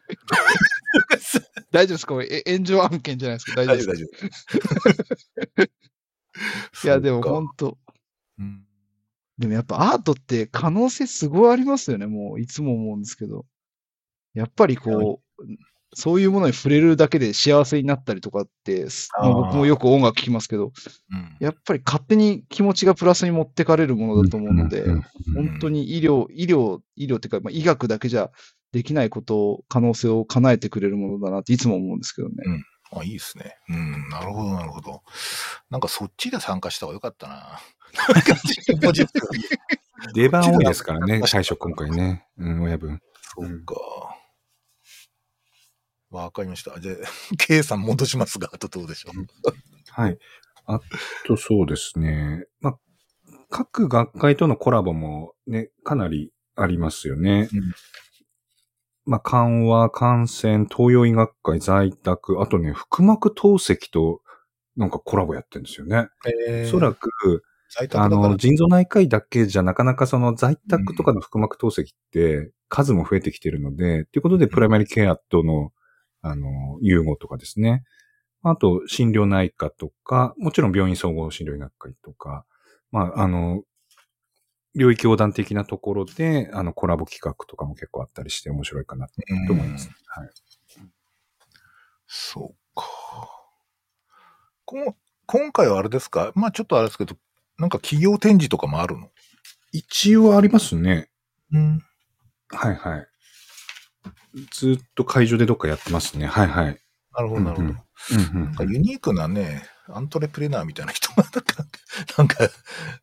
[1.72, 2.14] 大丈夫ですか？
[2.52, 3.64] 炎上案件じゃないですか？
[3.64, 4.58] 大丈夫大です
[5.54, 5.64] 丈
[6.84, 6.86] 夫。
[6.88, 7.78] いや、でも本当
[8.38, 8.66] うん
[9.38, 12.06] でもやっぱアートって可能性すごいありますよね。
[12.06, 13.46] もういつも思うんですけど。
[14.34, 15.44] やっぱりこう、
[15.94, 18.86] そういうものに触れるだけで幸せになったりとかって、
[19.22, 20.72] 僕もよく音楽聴きますけど、うん
[21.40, 25.02] やっぱり勝手に気持ちがプラスに持ってかれるものだと思うので、うんうん
[25.34, 28.30] 本当に医療、医療、医療っていうか、まあ、医学だけじゃ
[28.72, 32.34] できないことを、可能性を叶えてくれるものだなっていつも思うんですけどね。
[32.92, 33.56] あ、いいですね。
[33.68, 35.02] うん、なるほど、なるほど。
[35.70, 37.58] なんかそっちで参加した方がよかったな。
[40.14, 42.26] 出番多いですからね、最初今回ね。
[42.38, 43.00] うん、親分。
[43.34, 43.74] そうか。
[46.10, 46.78] わかりました。
[46.80, 46.96] じゃあ、
[47.38, 49.26] K さん戻しますが、あとどうでしょう？
[49.90, 50.18] はい。
[50.66, 50.80] あ
[51.26, 52.44] とそうですね。
[52.60, 52.78] まあ、
[53.50, 57.48] 各学会とのコラボもね、かなりありますよね。
[57.52, 57.72] うん
[59.08, 64.20] まあ、緩和、感染、東洋医学会、在宅、あとね、腹膜透析と
[64.76, 66.08] なんかコラボやってるんですよね。
[66.48, 67.44] えおそらく、
[67.94, 75.72] あの、腎臓内科医だけじゃなかなかその在宅とかの腹膜透析って数も増えてきてるので、ということでプライマリケアとの、
[76.28, 77.84] あの、融合とかですね。
[78.42, 82.44] あと、診療内科とか、もちろん病院総合診療医学会とか、
[82.90, 83.62] まあ、あの、
[84.74, 89.14] 領域横断的なところで、あの、コラボ企画とかも結構あったりして面白いかなと
[89.50, 89.90] 思います。
[90.06, 90.30] はい。
[92.06, 92.84] そうか。
[94.64, 96.32] この今回はあれですか？
[96.34, 97.16] まあちょっとあれですけど、
[97.58, 99.10] なんか企業展示とかもあるの？
[99.72, 101.08] 一応ありますね。
[101.52, 101.80] うん。
[102.50, 103.06] はいはい。
[104.52, 106.26] ずっと会場でどっかやってますね。
[106.26, 106.78] はいはい。
[107.14, 107.68] なるほど、なるほど。
[107.68, 111.54] うんうんなんかユニークなね、アントレプレナーみたいな人が、なんか、
[112.18, 112.36] なんか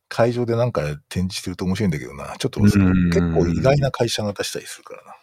[0.07, 2.35] 会場でなんか展示してると面白いんだけどな。
[2.37, 2.67] ちょっとうん
[3.09, 5.15] 結構意外な会社が出したりするからな。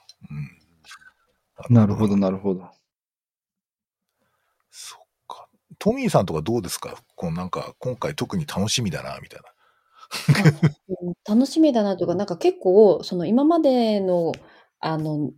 [1.68, 1.74] うん。
[1.74, 2.68] なるほど、なるほど。
[4.70, 5.48] そっか。
[5.78, 6.96] トミーさんとかどうですか？
[7.14, 9.46] このなんか、今回特に楽しみだな、みたいな。
[11.00, 14.32] う ん楽しみだなとか、なんか結構、その今までの、
[14.80, 15.30] あの、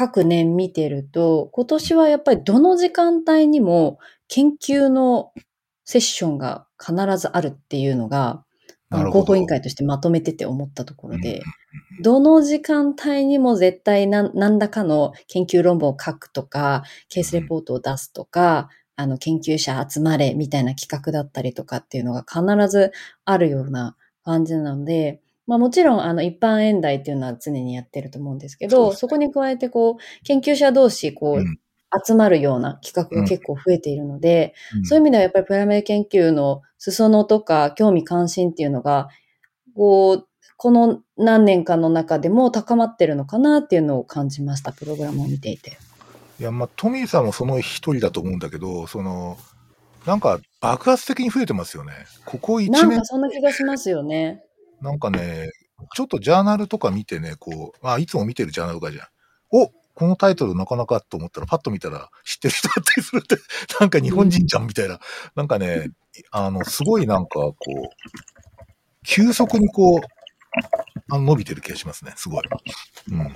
[0.00, 5.34] 各年見てると、今年はやっぱりどの時間帯にも研究の
[5.84, 8.42] セッションが必ずあるっていうのが、
[8.90, 11.42] 広報委員会としてまとめてて思ったところで、うん
[12.02, 22.92] どの時間帯にも絶対何何らかの研究論文を書くとか、ケースレポートを出すとか、あの、研究者集まれみたいな企画だったりとかっていうのが必ず
[23.26, 31.58] あるような感じなので、まあもちろん、あの、一般演題っていうのは常にやってると思うんですけど、そこに加えて、こう、研究者同士、こう、うん
[32.06, 39.08] 集まるような企画が結構増えているので、うんそういう意味ではやっぱりプライマリ研究の裾野とか興味関心っていうのが、
[39.74, 45.78] こう、この何年間の中でも高まってるのかなっていうのを感じました、プログラムを見ていて。
[46.38, 49.36] いや、まあ、トミーさんもその一人だと思うんだけど、その、
[50.06, 51.92] なんか爆発的に増えてますよね。
[52.24, 54.44] ここ一年なんか、そんな気がしますよね。
[54.80, 55.50] なんかね、
[55.94, 59.06] ちょっとジャーナルとか見てね、こう、あ、いつも見てるジャーナルとかじゃん。
[59.52, 63.36] おこのタイトルなかなかと思ったら、パッと見たら知ってる人だったりするって、
[63.80, 64.98] なんか日本人じゃんみたいな。
[65.34, 65.90] なんかね、
[66.30, 67.88] あの、すごいなんかこう、
[69.04, 70.00] 急速にこう、
[71.10, 72.44] あ伸びてる気がしますね、すごい。
[73.10, 73.34] うん。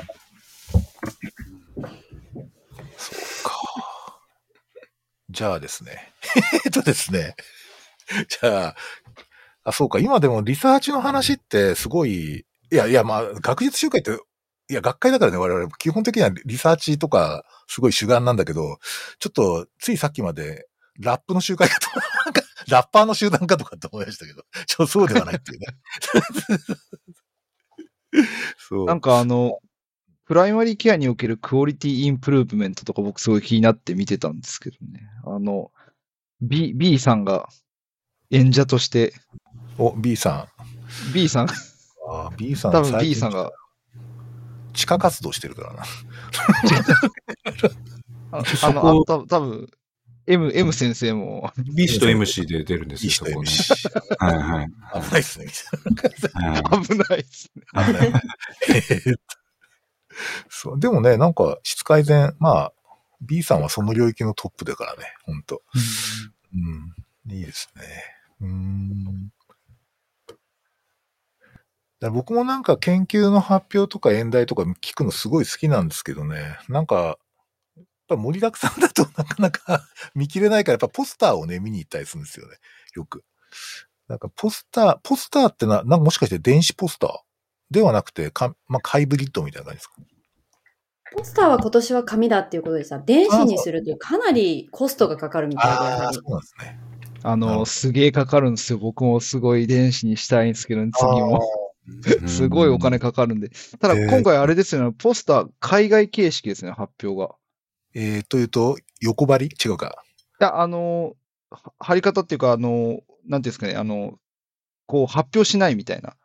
[2.97, 4.21] そうか。
[5.31, 6.13] じゃあですね。
[6.65, 7.35] えっとですね。
[8.29, 8.77] じゃあ、
[9.65, 9.99] あ、そうか。
[9.99, 14.13] 今でもリサーチの話ってすごい、いやいや、まあ、学術集会って、
[14.71, 18.79] いや、学会だからね、我々、基本的にはリサーチとか、すごい主眼なんだけど、
[19.19, 20.67] ちょっと、ついさっきまで、
[21.01, 21.89] ラップの集会かと、
[22.25, 25.67] なんか、ラッパーの集団かとかって思いましたけど、ちょ、そうではないっていうね。
[28.59, 28.87] そう。
[28.87, 29.59] なんかあの、
[30.27, 35.01] プライマリーケアにおけるクオリティインプルーブメントとか僕すごい気になって見てたんですけどね。
[35.27, 35.71] あの、
[36.41, 37.49] B、B さんが
[38.35, 39.13] 演者として、
[39.79, 40.49] お、B さ
[41.13, 41.49] B さん、ん。
[42.11, 43.53] あ B さん、多分最 B 近さんが、
[44.73, 45.85] 地下活動してるからな。
[48.39, 49.71] あそあの、た多分
[50.27, 53.31] M、M 先生も、B 氏と MC で出るんですよ、そこ。
[54.19, 54.67] はいはい。
[55.03, 55.47] 危ないっすね、
[56.73, 59.15] 危ないですね。
[60.51, 60.81] そう。
[60.81, 62.73] でもね、なんか質改善、まあ、
[63.21, 65.63] B さんはその領域のトップだからね、ほんと。
[66.55, 66.95] うん。
[67.33, 68.14] いいですね。
[68.41, 69.31] うーん。
[72.01, 77.19] だ僕もなんか研究の発表とか演題とか聞くのすごい好きなんですけどね、なんか、
[77.77, 82.57] やっぱ盛りだくさんだとなかなか 見切れないから、やっぱポスターをね、見に行ったりするんですよね。
[82.95, 83.25] よく。
[84.09, 87.11] なんかポスター、ポスターってな、なんかもしかして電子ポスター？
[87.71, 89.95] ではなくて、かまあ、ハイブリッドみたいな感じですか？
[91.17, 96.79] ポスターは今年は紙だっていうことでさ、電子にするとかなりコストがかかるみたいで、やああ、そうなんですね。
[97.25, 98.79] あの、すげえかかるんですよ。
[98.79, 101.41] 僕もすごい電子にしたいんですけど、次も。
[102.27, 103.51] すごいお金かかるんで。
[103.79, 107.35] ただ今回あれですよね、ポスター海外形式ですね、発表が。
[107.95, 109.51] えー、というと、横張り？
[109.65, 110.05] 違うか。
[110.41, 111.15] いや、あの、
[111.51, 113.01] は貼り方っていうか、あの、なんてい
[113.37, 114.19] うんですかね、あの、
[114.87, 116.17] こう発表しないみたいな。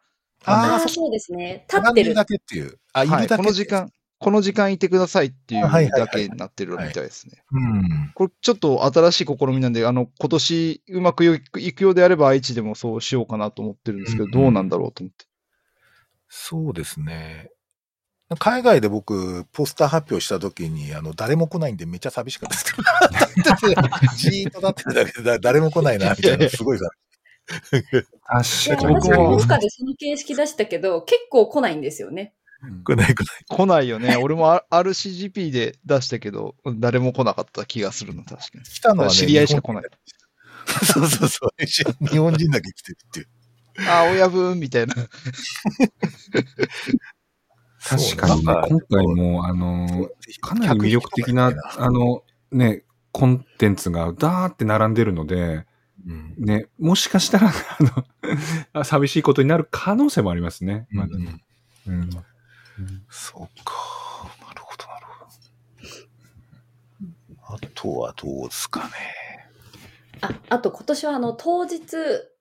[0.46, 1.66] ああ、そうですね。
[1.70, 2.14] 立立ってる。
[2.14, 2.80] だけっていう。
[2.94, 3.68] あ、いるだけ、はい、この時。
[3.68, 7.42] 間、この時間いてくださいっていうだけになってるみたいですね。
[7.52, 8.12] うん。
[8.14, 15.26] これちょっと新しい試みなんで、あの、今年うまくいくいくようであれば愛知でもそうしようかなと思ってるんですけど、うんどうなんだろうと思って。
[16.28, 17.50] そうですね。
[18.38, 23.82] 海外で僕、ポスター発表した時に、あの、誰も来ないんでめっちゃ寂しかったですけど。
[24.16, 26.90] じーっとなってるだけで、だ誰も来ないな、みたいな、すごいさ。
[27.50, 28.96] 確かに。
[28.96, 32.36] 私もでその形式出したけど、結構来ないんですよね。
[32.84, 33.28] 来ない来ない。
[33.48, 34.18] 来ないよね。
[34.18, 38.64] 俺も RCGP で出したけど、誰も来なかった気がするの、確かに。
[38.64, 39.84] 来たのはね、知り合いしか来ない。
[39.84, 40.00] 日本。
[40.86, 41.50] そうそうそう。
[42.08, 43.28] 日本人だけ来てるっていう。
[43.90, 44.96] あ、親分みたいな。
[47.82, 50.10] 確かにね、今回も、あの、
[50.42, 55.66] かなり魅力的な、あの、ね、コンテンツがダーって並んでるので、
[56.06, 56.36] うん。
[56.38, 57.54] ね、もしかしたら、あ
[58.74, 60.88] の、 寂しいことになる可能性もありますね。
[60.92, 61.42] まだね
[61.88, 62.10] うん
[63.10, 63.74] そうか。
[64.48, 65.26] なるほど、なるほ
[67.50, 67.56] ど。
[67.56, 68.90] あとはどうですかね。
[70.22, 71.80] あ、あと今年はあの、当日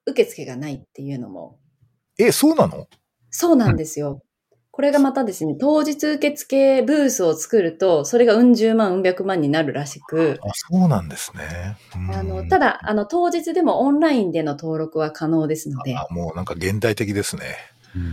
[0.06, 1.58] 受付がないっていうのも、
[2.18, 2.88] え、そうなの？
[3.30, 4.22] そうなんですよ。
[4.70, 11.76] これがまたですね、当日受付ブースを作ると、それがうん十万、うん百万になるらしく、あ、そうなんですね。
[11.96, 17.56] うんあの、ただ、あの、当日でもオンラインでの登録は可能ですので、あもうなんか現代的ですね。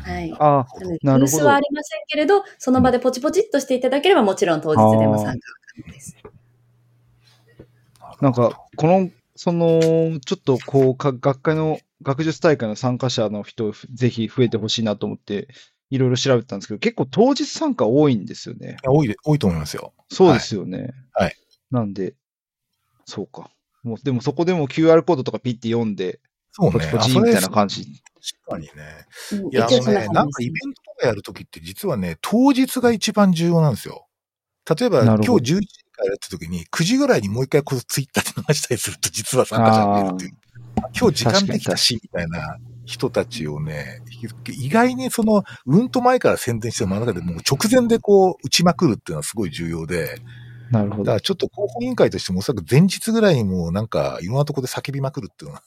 [0.04, 0.36] はい。
[0.40, 0.66] あ
[1.02, 1.60] なるほどはあ。
[1.60, 5.40] りませんけれど、その場でポチポチっとしていただければ、もちろん当日でも参加
[5.76, 6.16] 可能です。
[8.22, 15.48] なんか、この、その、ちょっとこう、か学会の、学術大会の参加者の人、ぜひ増えてほしいなと思って、
[15.90, 18.78] いろいろ調べてたんですけど、結構当日参加多いんですよね。
[18.86, 19.94] 多いで、多いと思いますよ。
[20.10, 20.92] そうですよね。
[21.14, 21.36] はい。
[21.72, 22.16] なんで、
[23.06, 23.50] そうか。
[23.84, 26.20] もう、でもそこでも QR コードとかピッて読んで、
[26.52, 26.72] そうね。
[26.72, 27.86] ポチポチみたいな感じ。
[28.48, 28.72] 確かにね。
[29.34, 34.08] うんいや、あのね、なんかイベントとかやるときって実はね、当日が一番重要なんですよ。
[34.78, 40.32] 例えば、今日なるほど11時からやったときに、9時ぐらいにもう一回こうツイッターで流したりすると、実は参加者が出るっていう。
[40.98, 44.02] 今日時間できたし、みたいな人たちをね、
[44.50, 50.20] 意外にその、うんと前から宣伝してる真ん中でもう直前でこう打ちまくるっていうのはすごい重要で、
[50.72, 51.04] なるほど。
[51.04, 55.64] だからちょっと広報委員会としてもおそらく前日ぐらいにもうなんかいろんなとこで叫びまくるっていうのが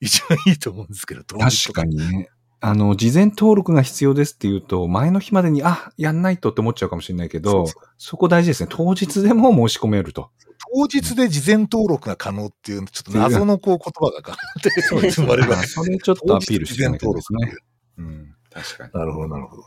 [0.00, 2.28] 一番いいと思うんですけど、確かにね。
[2.60, 7.66] あの、事前登録が必要ですって言うと、前の日までに、あ、やんないとって思っちゃうかもしれないけど、
[7.98, 8.68] そこ大事ですね。
[8.70, 10.30] 当日でも申し込めると。
[10.74, 15.22] 当日で事前登録が可能っていう、ちょっと謎のこう言葉が可能で、そうです。
[15.72, 17.54] それちょっとアピールして事前みたいですね。
[17.98, 18.90] うん、確かに。
[18.92, 19.62] なるほど、なるほど。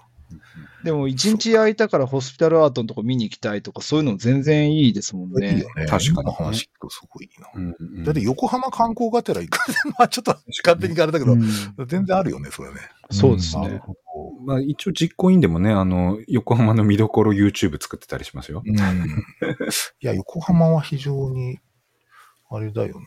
[0.83, 5.69] でも、一日空いたからホスピタルアートのとこ見に行きたいとか、そういうの全然いいですもんいいねよ。
[5.75, 5.85] ね。
[5.85, 7.49] 確かに話聞くとすごいいいな。
[7.53, 9.59] うんうんだって横浜観光がてら行く。
[9.97, 11.41] まあちょっと勝手にあれだけど、うん
[11.87, 12.75] 全然あるよね、それね。
[13.11, 13.81] そうですね。
[14.45, 18.63] まあ一応実行委員でもね、あの、横浜の見どころ YouTube 作ってたりしますよ。
[18.65, 18.75] うん。
[18.75, 18.79] い
[20.01, 21.59] や、横浜は非常に、
[22.49, 23.05] あれだよな。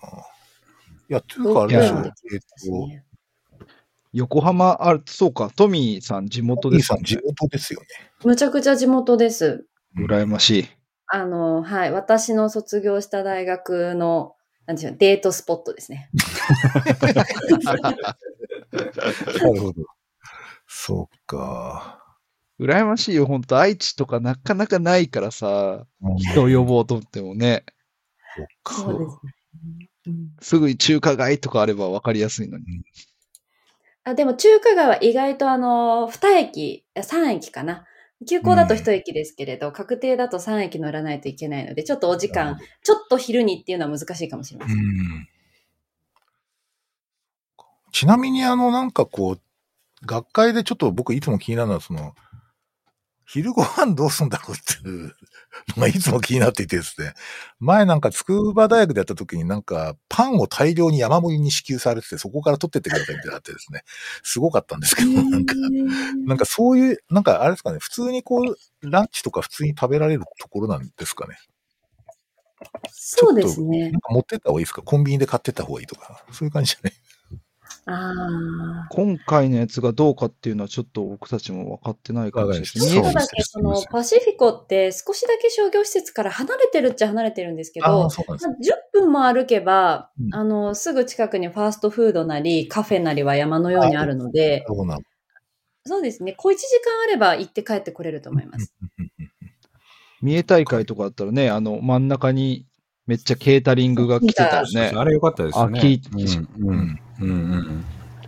[1.10, 1.94] いや、というかあれでしょ。
[1.94, 3.13] いやえっと、
[4.14, 7.86] 横浜、あ、そうか、トミーさん地元ですか、お兄さん地元ですよね。
[8.24, 9.66] むちゃくちゃ地元です。
[9.98, 10.68] 羨ましい。
[11.08, 11.92] あの、はい。
[11.92, 16.10] 私の卒業した大学の、なんでしょう、デートスポットですね。
[18.72, 18.84] な
[19.52, 19.82] るほど。
[20.68, 22.00] そうか。
[22.60, 25.86] 羨ましいよ、本当愛知とかなかなかないからさ、
[26.18, 27.64] 人を呼ぼうと思ってもね、
[28.36, 28.74] そっか。
[28.74, 29.32] そうですね。
[30.06, 32.64] うんすぐ中華街とかあれば分かりやすいのに。
[34.04, 37.84] あ、でも中華街は意外とあの、2駅、3駅かな。
[38.28, 44.78] 急行だと1駅ですけれど、確定だと3駅乗らないといけないので、ちょっとお時間、ちょっと昼にっていうのは難しいかもしれません。
[44.78, 45.28] うん
[47.92, 49.40] ちなみにあの、なんかこう、
[50.06, 52.14] 学会でちょっと僕いつも気になるのは、その、
[53.26, 55.14] 昼ご飯どうすんだろうっていう
[55.76, 57.14] のがいつも気になっていてですね。
[57.60, 63.82] 前なんか筑波大学でやった時になんかパンを大量に山盛りに支給されてて、そこから取ってってくださいみたいなってですね。
[64.22, 65.54] すごかったんですけど、なんか、
[66.26, 68.40] なんかそういう、なんかあれですかね、普通にこ
[68.82, 71.36] う、ランチとか普通に食べられるところなんですかね。
[72.90, 74.00] そうですねなん。
[74.00, 74.82] か持ってった方がいいですか？
[74.82, 76.24] コンビニで買ってった方がいいとか。
[76.32, 76.94] そういう感じじゃない？
[77.86, 78.88] ああ。
[78.90, 82.60] 今回のやつがどうかっていうのはちょっと僕たちも分かってないかもしれない。
[82.62, 88.48] ですそうちょっと見えだけそのパシフィコって少しだけ商業施設から離れてるっちゃ離れてるんですけあどあ、、そうなんです。
[88.48, 88.56] まあ
[88.98, 90.34] 10分も歩けば、うん。
[90.34, 94.64] あの、すぐ近くにファーストフードなり、カフェなりは山のようにあるので
[95.86, 96.32] そうですね。
[96.36, 98.74] 小1時間あれば行って帰ってこれると思います。
[100.22, 102.66] 三重大会とかだったらね、あの、真ん中に
[103.06, 104.92] めっちゃケータリングが来てたよね。
[104.94, 105.80] あれ良かったですよね。
[105.80, 106.02] あ聞い
[106.58, 107.84] うんうんうんうん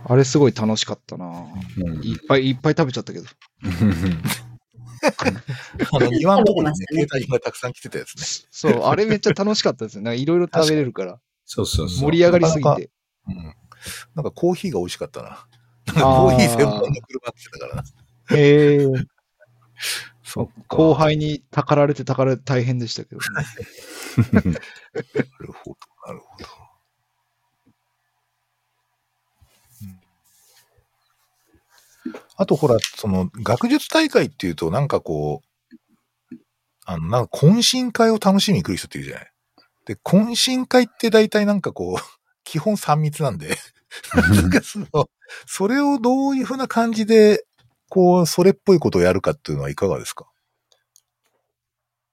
[0.09, 3.25] あれすごい楽しかったなうんいっぱいいっぱい食べちゃったけど。
[5.91, 8.47] あの、庭のところにね、食べてましたね携帯がたくさん来てたやつね。
[8.49, 10.15] そう、あれめっちゃ楽しかったですよね。
[10.15, 11.19] いろいろ食べれるから。
[11.45, 11.99] そうそうそう。
[12.09, 12.89] 盛り上がりすぎなかて。
[13.27, 13.35] うん。
[14.15, 15.45] なんかコーヒーが美味しかったな。
[15.93, 17.83] コーヒー専門の車って言ってたからな。
[18.37, 18.87] へえ。
[20.67, 23.25] 後輩にたかられてたかられて大変でしたけど、ね。
[24.33, 26.45] なるほど、なるほど。
[29.81, 29.99] うん
[32.39, 35.47] あとほら、その、学術大会っていうと、なんかこう、
[36.85, 39.31] あの、なんか懇親会を楽しみに来る人っているじゃない。
[39.85, 43.57] で、懇親会って大体なんかこう、 基本3密なんで、
[44.13, 44.87] なんかその、
[45.47, 47.43] それをどういうふうな感じで、
[47.89, 50.27] こう、それっぽいことをやるかっていうのはいかがですか？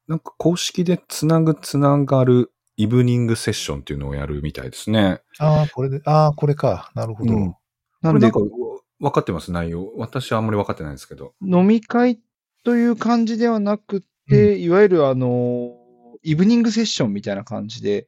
[0.07, 5.21] なんか公式でつなぐつながるイブニングセッションっていうのをやるみたいですね。
[5.39, 6.91] ああ、これで、ああ、これか。
[6.95, 7.35] なるほど。
[7.35, 7.55] うん
[8.03, 8.57] なんでこれなんか、
[9.01, 9.51] 分かってます？
[9.51, 9.91] 内容。
[9.97, 11.33] 私はあんまり分かってないんですけど。
[11.43, 12.21] 飲み会
[12.65, 15.75] という感じではなくて、いわゆるあの、
[16.23, 18.07] イブニングセッションみたいな感じで、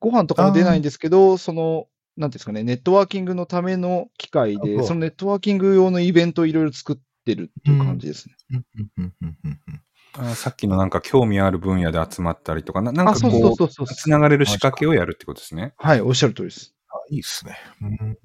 [0.00, 1.86] ご飯とかも出ないんですけど、その、
[2.18, 6.96] なんていうんですかね、ネットワーキングのための機会で、そのネットワーキング用のイベントをいろいろ作っ
[7.28, 8.34] てるっていう感じですね。
[8.50, 9.82] うんうんうんうんうん
[10.14, 13.86] あさっきのなんか興味ある分野で集まったりとか、ななんあ、かそうそうこう、そうそう。
[13.86, 15.74] つながれる仕掛けをやるってことですね。
[15.76, 16.74] はい、おっしゃる通りです。
[16.88, 17.56] あいいっすね。
[17.82, 18.16] うん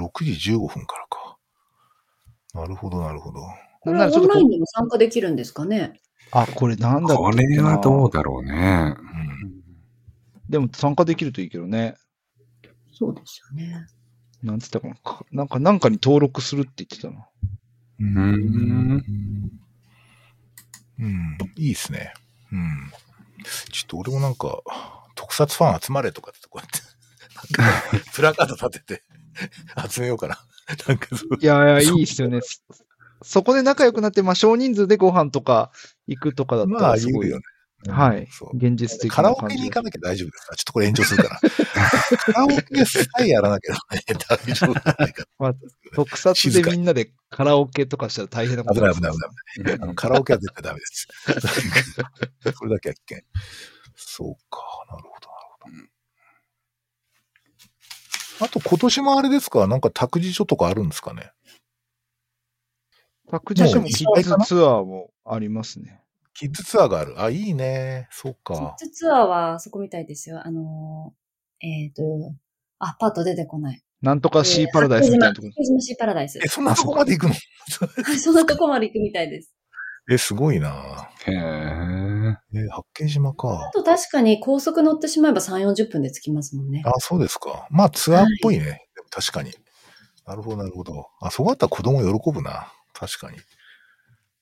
[0.00, 1.36] 6時15分からか。
[2.54, 3.40] なるほど、なるほど。
[3.80, 6.00] これはオンラインでも参加できるんですかね？
[6.32, 8.96] あ、これなんだっこけれはどうだだろうね。
[10.48, 11.96] でも参加できるといいけどね。
[12.92, 13.86] そうですよね。
[14.42, 14.94] なんつったかな。
[14.94, 17.26] かなんか、なんかに登録するって言ってたな。
[18.00, 19.02] うん。
[20.98, 21.38] うん。
[21.56, 22.12] いいですね。
[22.52, 22.90] うん。
[23.72, 24.62] ちょっと俺もなんか、
[25.14, 26.80] 特撮ファン集まれとかってこうやって、
[27.58, 29.02] なんか、プラカード立てて
[29.90, 30.38] 集めようかな。
[30.88, 31.38] なんかそう。
[31.40, 32.40] いやいや、いいっすよね。
[32.42, 32.60] そ
[33.22, 35.70] そこで仲良くなって、まあ少人数でご飯とか
[36.06, 37.42] 行くとかだったまあ、らすごい、言うよね。
[37.88, 38.26] はい。
[38.54, 39.36] 現実的カラオ。
[39.36, 40.56] ケに行かなきゃ大丈夫ですか？
[40.56, 41.40] ちょっとこれ炎上するから。
[42.18, 45.24] カラオケさえやらなきゃね、大丈夫じゃないか。
[45.38, 45.54] まあ
[45.94, 49.12] 特撮でみんなでカラオケとかしたら大変なこと危ない危ない
[49.56, 49.74] 危ない。
[49.74, 51.06] あのカラオケは絶対ダメです。
[52.56, 53.24] それだけは危険。
[53.94, 54.60] そうか、
[54.90, 55.80] なるほど、なる
[58.38, 58.46] ほど。
[58.46, 59.66] あと今年もあれですか？
[59.66, 61.30] なんか託児所とかあるんですかね？
[63.30, 66.00] 託児所もキッズツアーもありますね。
[66.38, 67.20] キッズツアーがある。
[67.20, 68.08] あ、いいね。
[68.10, 68.76] そうキッか。
[68.78, 70.40] ズツアーはそこみたいですよ。
[70.44, 72.02] あのー、えっ、と、
[72.78, 73.82] あ、パッと出てこない。
[74.02, 75.52] なんとかシーパラダイスみたいなところ。
[75.52, 76.48] 八景島シーパラダイスえ、。
[76.48, 77.34] そんなとこまで行くの？
[78.04, 79.52] はい、そんなとこまで行くみたいです。
[80.10, 81.10] え、すごいな。
[81.24, 81.36] へえ。
[82.54, 83.70] え、八景島あか。
[83.72, 86.82] と確かに高速乗ってしまえば3、40分で着きますもんね。
[86.84, 87.66] あ、そうですか。
[87.70, 88.64] まあツアーっぽいね。
[88.64, 88.70] で
[89.02, 89.52] も確かに。
[90.26, 91.06] なるほど、なるほど。
[91.20, 92.72] あ、そうだったら子供喜ぶな。
[92.92, 93.38] 確かに。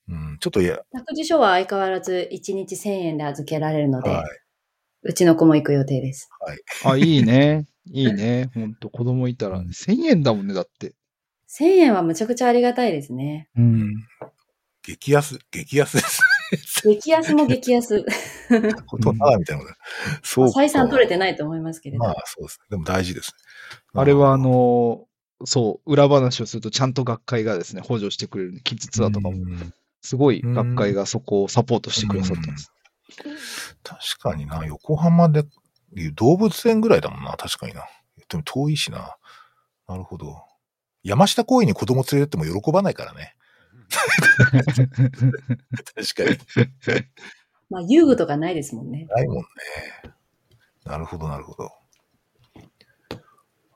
[0.07, 4.23] うん、ちょっといや、託児所は相変わらず1日1000円で預けられるので、は
[5.05, 6.29] うちの子も行く予定です。
[6.83, 7.67] あ、いいね。
[7.85, 8.49] いいね。
[8.55, 10.95] ほんと、子供いたら、1000円だもんね、だって。
[11.47, 13.49] 1000円はむちゃくちゃありがたいですね。
[13.55, 13.93] うん。。
[14.81, 16.21] 激安、激安です。
[16.83, 18.03] 激安も激安。
[18.87, 19.75] ことなみたいなこと。
[20.23, 20.61] そうか。
[20.61, 22.03] 採算取れてないと思いますけれど。
[22.03, 22.65] まあ、そうですね。
[22.71, 23.33] でも大事ですね。
[23.93, 25.07] あれは、あの、
[25.43, 29.73] そう、裏話をすると、ちゃんと学会がですね、補助してくれる、キッズツアーとかも、うん
[30.05, 32.71] すごい学会がそこをサポートしてくださってます。
[33.83, 35.43] 確かにな、横浜で
[35.95, 37.83] いう動物園ぐらいだもんな、確かにな。
[38.29, 39.17] でも遠いしな。
[39.87, 40.43] なるほど。
[41.03, 43.35] 山下公園に子供連れてっても喜ばないからね。
[43.89, 44.87] 確
[46.15, 46.37] かに。
[47.69, 49.05] まあ、遊具とかないですもんね。
[49.09, 49.43] ないもんね。
[50.85, 51.71] なるほど、なるほど。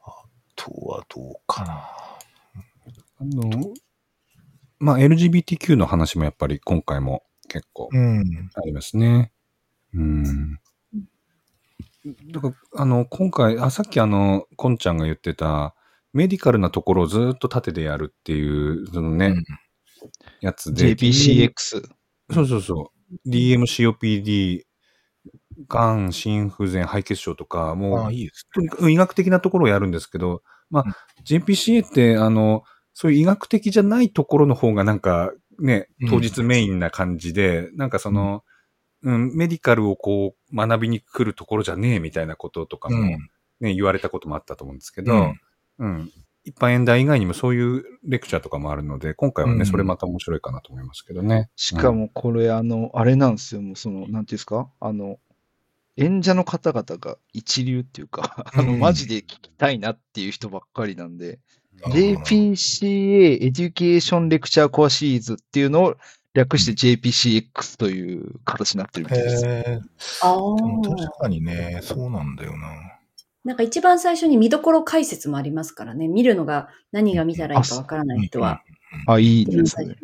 [0.04, 0.24] あ
[0.56, 1.90] とはどうかな。
[3.22, 3.74] あの、
[4.80, 8.50] まあ、LGBTQ の話もやっぱり今回も結構うん。
[8.56, 9.32] ありますね。
[9.94, 10.60] うん。
[12.32, 15.76] だから、あの、今回、あ、さっきあの、こんちゃんが言ってた、
[16.14, 19.44] メディカルなところをずっと縦でやるっていう、そのね、うん
[20.42, 20.96] やつで。
[20.96, 21.84] JPCX。
[22.32, 22.92] そうそうそ
[23.26, 23.30] う。
[23.30, 24.64] DMCOPD、
[25.68, 32.64] がん、心不全、肺血症とか、もうああ、いいですとにかく医学的なところをやるんですけど、まうんあ、JPCA って、あの、
[33.00, 38.44] そういう医学的じゃないところの方がなんかねうん、当日メインな感じで、なんかその、
[39.04, 43.30] うん、メディカルをこう学びに来るところじゃねえみたいなこととかもうん。
[43.62, 45.40] ね、言われたこともあったと思うんですけど、うん。
[45.80, 46.12] うん。
[46.46, 49.66] 一般演題以外にもそういうレクチャーとかもあるので、今回はね、うん。
[49.66, 51.50] それまた面白いかなと思いますけどね。
[51.58, 54.70] しかもこれ、あの、あれなんですよ、もうその、なんていうんですか？
[54.80, 55.20] あの、
[55.98, 61.40] 演者の方々が一流っていうか、あの、うんマジで聞きたいなっていう人ばっかりなんで、
[61.88, 65.96] JPCA Education Lecture Core Series っていうのを
[66.34, 69.46] 略して JPCX という形になってるみたいです。
[69.46, 69.80] へえ。
[70.22, 72.68] ああでも確かにね、そうなんだよな。
[73.46, 76.08] なんか一番最初に見どころ解説もありますからね。
[76.08, 78.62] 見るのが何が見たらいいかわからない人は、
[79.08, 79.96] あ、いいですね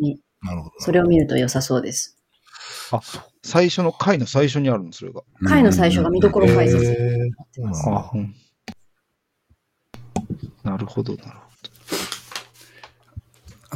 [0.42, 0.76] なるほど。
[0.80, 2.18] それを見ると良さそうです。
[3.44, 5.22] 最初の回の最初にあるの、それが。
[5.44, 7.32] 回の最初が見どころ解説
[10.64, 11.45] なるほど、なるほ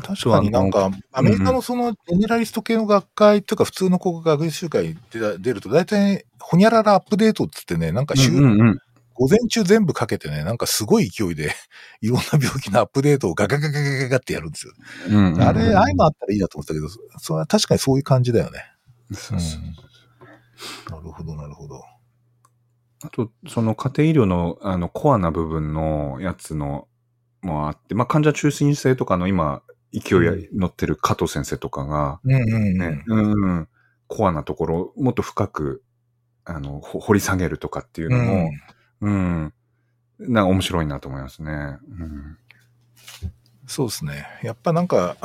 [0.01, 8.79] 確かになんか、アメリカのそのジェネラリスト系の学会というか普通の国学学習会に出出ると大体、ほにゃららアップデートっつってね、なんか週、うんうんうん
[9.19, 11.51] 午前中全部かけてね、なんかすごい勢いで、
[11.99, 14.73] いろんな病気のアップデートをガガガガガガガってやるんですよ。
[15.09, 18.63] うんうんあれ、ああいうのあったらいいなと思ったけど、そそれは確かにそういう感じだよね。
[19.11, 21.83] そうそうなるほど、なるほど。
[23.03, 26.87] あと、その家庭医療のあのコアな部分のやつの
[27.41, 32.19] もあって、まあ患者中心性とかの今勢い乗ってる加藤先生とかが、
[34.07, 35.83] コアなところをもっと深く、
[36.45, 38.49] あの、ほ掘り下げるとかっていうのも、
[39.01, 39.53] うん、
[40.19, 41.51] なんか面白いなと思いますね。
[41.51, 41.55] う
[42.03, 42.37] ん、
[43.67, 44.27] そうですね。
[44.43, 45.17] やっぱなんか、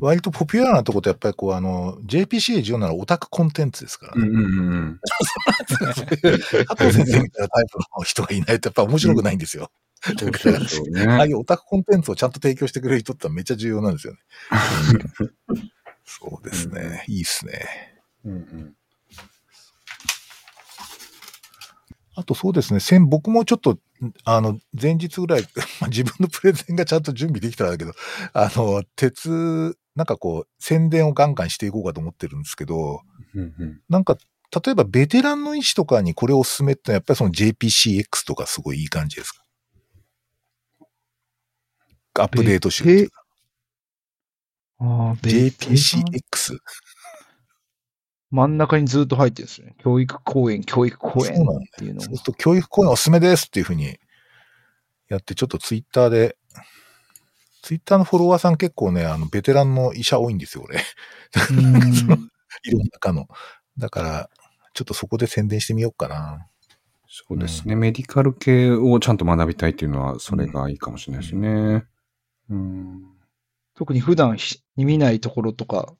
[0.00, 5.00] 割とポピュラーなとことやっぱりこう、あの、JPCA14 ならオタクコンテンツですから、うん、うん、 うん。
[6.66, 9.70] 加藤先生みたいなタイプの人がいないとやっぱ面白くないんですよ。
[10.16, 11.34] だから、そうそうああいね。
[11.34, 14.18] うオタクコンテンツをちゃんと提供してくれる人ってめっちゃ重要なんですよね。
[16.04, 17.04] そうですね。
[17.08, 18.00] いいっすね。
[18.24, 18.76] うんうん
[22.14, 23.78] あとそうですね、先僕もちょっと、
[24.24, 25.42] あの、前日ぐらい、
[25.80, 27.94] まあ自分のプレゼンがちゃんと準備できたんだけど、
[28.34, 33.00] あの、鉄、なんかこう、宣伝をガンガンしていこうかと思ってるんですけど、
[33.34, 34.18] うんうんなんか、
[34.64, 39.41] 例えばベテランの医師とかにこれをお勧めってのはやっぱりその JPCX とかすごいいい感じですか？
[42.14, 43.22] アップデート集っていうか。
[44.80, 46.58] ああ、JPCX。
[48.30, 49.74] 真ん中にずっと入ってるんですね。
[49.78, 53.98] 教育講演、教育講演そうなんだっていうのそうすると教育講演おすすめですっていうふうに
[55.08, 56.36] やって、ちょっとツイッターで、
[57.62, 60.78] ツイッターのフォロワーさん結構ね、あの、ベテランの医者多いんですよ、俺。
[62.64, 63.28] いろんな科の。
[63.78, 64.30] だから、
[64.74, 66.46] ちょっとそこで宣伝してみようかな。
[67.06, 67.76] そうですね。
[67.76, 71.48] メディカル系をちゃんと学びたいっていうのは、それがいいかもしれないですね。
[71.48, 71.88] うん。
[73.74, 75.94] 特に普段ひ見ないところとか、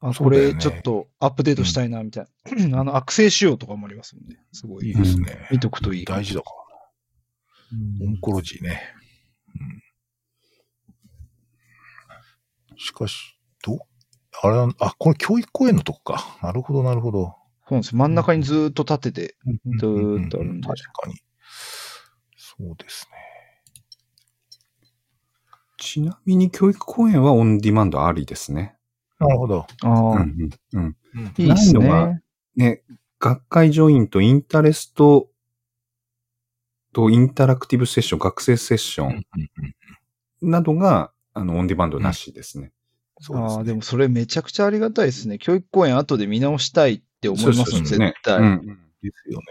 [0.00, 2.26] あ、これちょっとアップデートしたいな、みたい
[2.70, 2.78] な。
[2.80, 4.38] あの、悪性腫瘍とかもありますもんね。
[4.52, 4.88] すごい。
[4.88, 5.48] いいですね。
[5.50, 6.04] 見とくといい。
[6.04, 8.06] 大事だから。
[8.06, 8.82] オンコロジーね。
[12.70, 13.78] うん、しかし、どう？
[14.42, 16.38] あれあ、これ教育講演のとこか。
[16.42, 17.34] なるほど、なるほど。
[17.66, 17.96] そうなんです。
[17.96, 19.36] 真ん中にずーっと立てて、
[19.78, 21.14] ずーっとあるんで確かに。
[22.36, 23.33] そうですね。
[25.84, 28.76] ちなみに教育講演はオンディマンドありですね。
[29.18, 29.66] なるほど。
[29.82, 30.96] ああ、うんうん
[31.38, 32.22] いいですないのがね。
[32.56, 32.82] ね、
[33.20, 35.28] 学会ジョイント、インタレスト
[36.92, 39.24] とインタラクティブセッション、学生セッション
[40.40, 42.72] などが、あの、オンディマンドなしですね。
[43.20, 43.56] そうですね。
[43.56, 45.38] ああ、でもそれめちゃくちゃありがたいですね。
[45.38, 48.38] 教育講演後で見直したいって思いますもん、そう絶対。
[48.38, 49.44] うんうんですよね。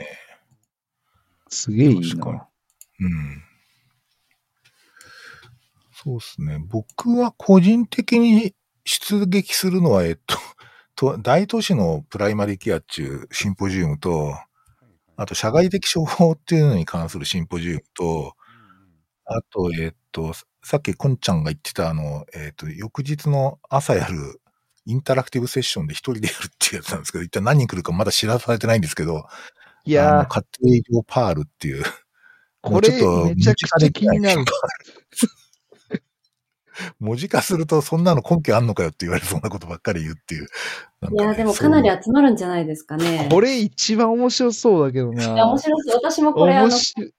[1.49, 2.47] すげえいいな。
[2.99, 3.43] うん。
[6.03, 6.59] そうですね。
[6.59, 10.37] 僕は個人的に出撃するのは、えっと、
[10.95, 14.35] と大都市のプライマリーケアっていうシンポジウムと、
[15.15, 18.35] あと社外的処方っていうのに関するシンポジウムと、
[19.25, 24.41] あと、えっと、さっきこんちゃんが言ってたあの、えっと、翌日の朝やる
[24.85, 29.25] インタラクティブセッションで一人でやるっていうやつなんですけど、一体何人来るかまだ知らされてないんですけど、
[29.85, 31.83] いや家庭上パールっていう、
[32.61, 34.43] これめちゃくちゃ気になる。
[36.99, 40.43] 文字化するとそんなの根拠あんのかよって言われそうなことばっかり言うっていう。
[40.43, 40.47] ね
[41.11, 43.27] いや、でもかなり集まるんじゃないですかね。
[43.31, 45.23] これ一番面白そうだけどな。
[45.23, 45.95] いや、面白そう。
[45.95, 47.13] 私もこれ、あの、面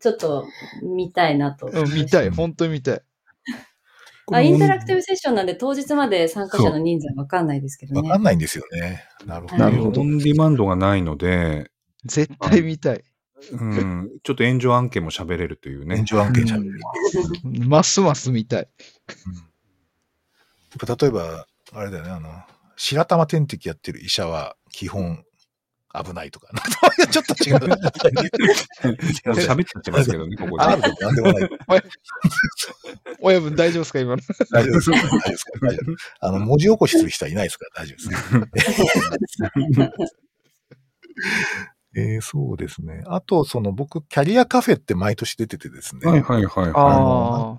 [0.00, 0.46] ちょっと
[0.82, 1.66] 見たいなと。
[1.66, 3.02] うん見たい、本当に見たい。
[4.32, 8.08] あ、インタラクティブセッションなんで当日まで参加者の人数はわかんないですけどね。
[8.08, 9.04] わかんないんですよね。
[9.26, 9.64] なるほど。
[9.64, 11.70] なるほどオンディマンドがないので、
[12.04, 13.04] 絶対見たい。
[13.52, 16.04] うん、ちょっと炎上案件も喋れるという炎ね。
[16.04, 16.80] 上案件しゃべる。
[17.44, 18.68] うんますます見たい。
[20.86, 22.30] 例えば、あれだよね、あの、
[22.76, 25.24] 白玉点滴やってる医者は基本
[26.02, 26.48] 危ないとか。
[27.10, 27.56] ちょっと違う。
[29.34, 30.64] 喋っちゃってますけどね、ここで。
[30.64, 31.50] あるでもなんでもない。
[33.20, 34.22] 親分大丈夫ですか今の？
[34.50, 35.96] 大丈夫ですか大丈夫ですか大丈夫。
[36.26, 38.74] あの、文字起こしする人はいないですから大丈夫です。
[41.96, 43.02] えー、そうですね。
[43.06, 46.10] あと、その僕、キャリアカフェって毎年出ててですね。
[46.10, 47.58] はいはいはいはああ。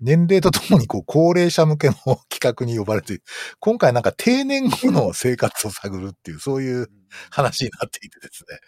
[0.00, 1.94] 年齢とともにこう高齢者向けの
[2.28, 3.20] 企画に呼ばれて、
[3.58, 6.88] 今回なんか定年後の生活を探るっていう、そういう
[7.30, 8.58] 話になっていてですね。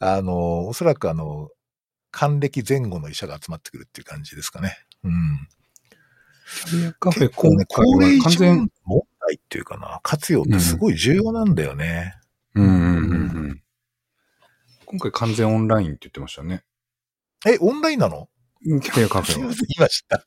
[0.00, 1.48] あの、おそらくあの、
[2.10, 4.76] 還暦前後の医者が集まってくるっていう感じですかね。
[5.04, 5.12] うん。
[5.12, 5.16] い。
[6.66, 8.44] キャリアカフェ結構ね、高齢者
[8.84, 12.14] 問題っていうかな、活用ってすごい重要なんだよね。
[12.54, 13.39] うんうんうんうん。
[14.90, 16.64] 今回完全オンラインって言ってましたね。
[17.46, 18.28] え、オンラインなの？
[18.82, 19.34] キャリアカフェは。
[19.34, 20.24] すいません、今知った。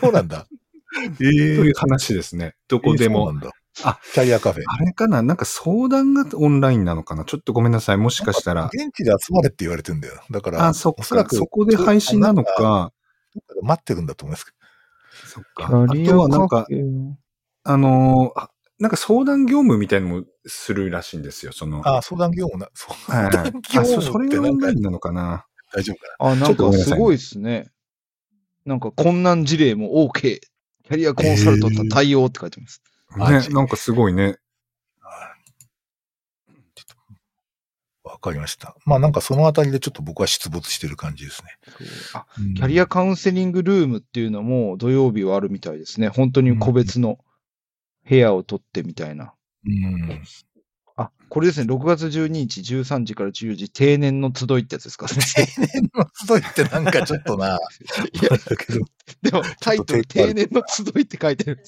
[0.00, 0.48] そうなんだ。
[0.96, 2.56] えという話ですね。
[2.66, 3.26] どこでも。
[3.26, 3.52] そうなんだ。
[3.84, 4.64] あ、キャリアカフェ。
[4.66, 5.22] あれかな？
[5.22, 7.24] なんか相談がオンラインなのかな？
[7.24, 7.96] ちょっとごめんなさい。
[7.96, 8.66] もしかしたら。
[8.72, 10.20] 現地で集まれって言われてんだよ。
[10.32, 11.02] だから、あ、そっか。
[11.02, 12.92] おそらくそこで配信なのか。
[13.62, 14.52] 待ってるんだと思いますけ
[15.26, 15.66] そっキか。
[15.66, 16.66] あとはなんか。
[17.62, 21.52] あのーあなんか相談業務みたいのもするらしいんですよ。
[21.52, 21.82] その。
[21.82, 21.96] ど。
[21.96, 25.46] あ、相談業務な、相はい談業あ、そ務それがオってなんかンラインなのかな？
[25.72, 27.70] 大丈夫かあ、なんちょっとごめんなさいかすごいですね。
[28.64, 30.20] なんか困難事例も OK。
[30.20, 32.82] キャリアコンサルト対応って書いてます。
[33.16, 34.36] ね、なんかすごいね。
[38.04, 38.76] なわかりました。
[38.84, 41.58] まあなんかそのあたりでちょっと僕は出没してる感じですね。
[41.66, 46.08] そうあキャリアカウンセリングルームっていうのも土曜日はあるみたいですね。
[46.08, 47.18] 本当に個別の
[48.08, 49.34] 部屋を取ってみたいな。
[49.66, 50.22] うん。
[50.96, 55.46] あ、これですね、6月12日13時から14時、定年の集いってやつですか、先生。
[55.46, 57.58] 定年の集いってなんかちょっとな、
[58.12, 58.80] いやだけど、
[59.22, 61.62] でも、タイトル、定年の集いって書いてる。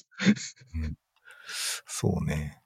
[1.86, 2.60] そうね。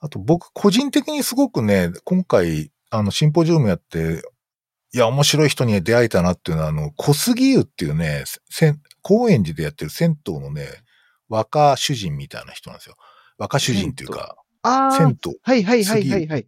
[0.00, 4.22] あと僕、個人的にすごくね、今回、あの、シンポジウムやって、
[4.94, 10.66] いや、面白い人に出会えたなっていうのは、あの、小杉湯っていうね、せん高円寺でやってる銭湯のね、
[11.28, 12.96] 若主人みたいな人なんですよ。
[13.38, 15.32] 若主人っていうか、あ銭湯。
[15.42, 16.46] はいはいはいはいはい。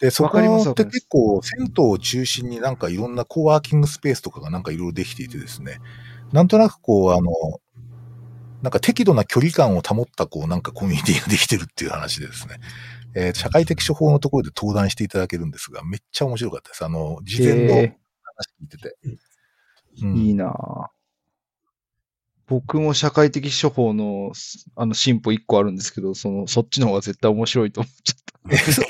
[0.00, 5.80] で、そこって結構、銭湯を中心になんかいろんなコワーキングスペースとかがなんかいろいろできていてですね、
[6.32, 7.30] なんとなくこう、あの、
[8.62, 12.58] なんか適度な距離感を保ったこう、なんかコミュニティができてるっていう話でですね、
[13.14, 16.84] えー社会的処方のところで登壇していただけるんですが、めっちゃ面白かったです。
[16.84, 17.96] あの、事前の話え
[18.62, 18.96] 聞いてて。
[20.02, 20.97] ーいいなぁ
[22.48, 24.32] 僕も社会的処方の、
[24.74, 28.16] あの、進歩一個あるんですけど、その、そっちの方が絶対面白いと思っちゃっ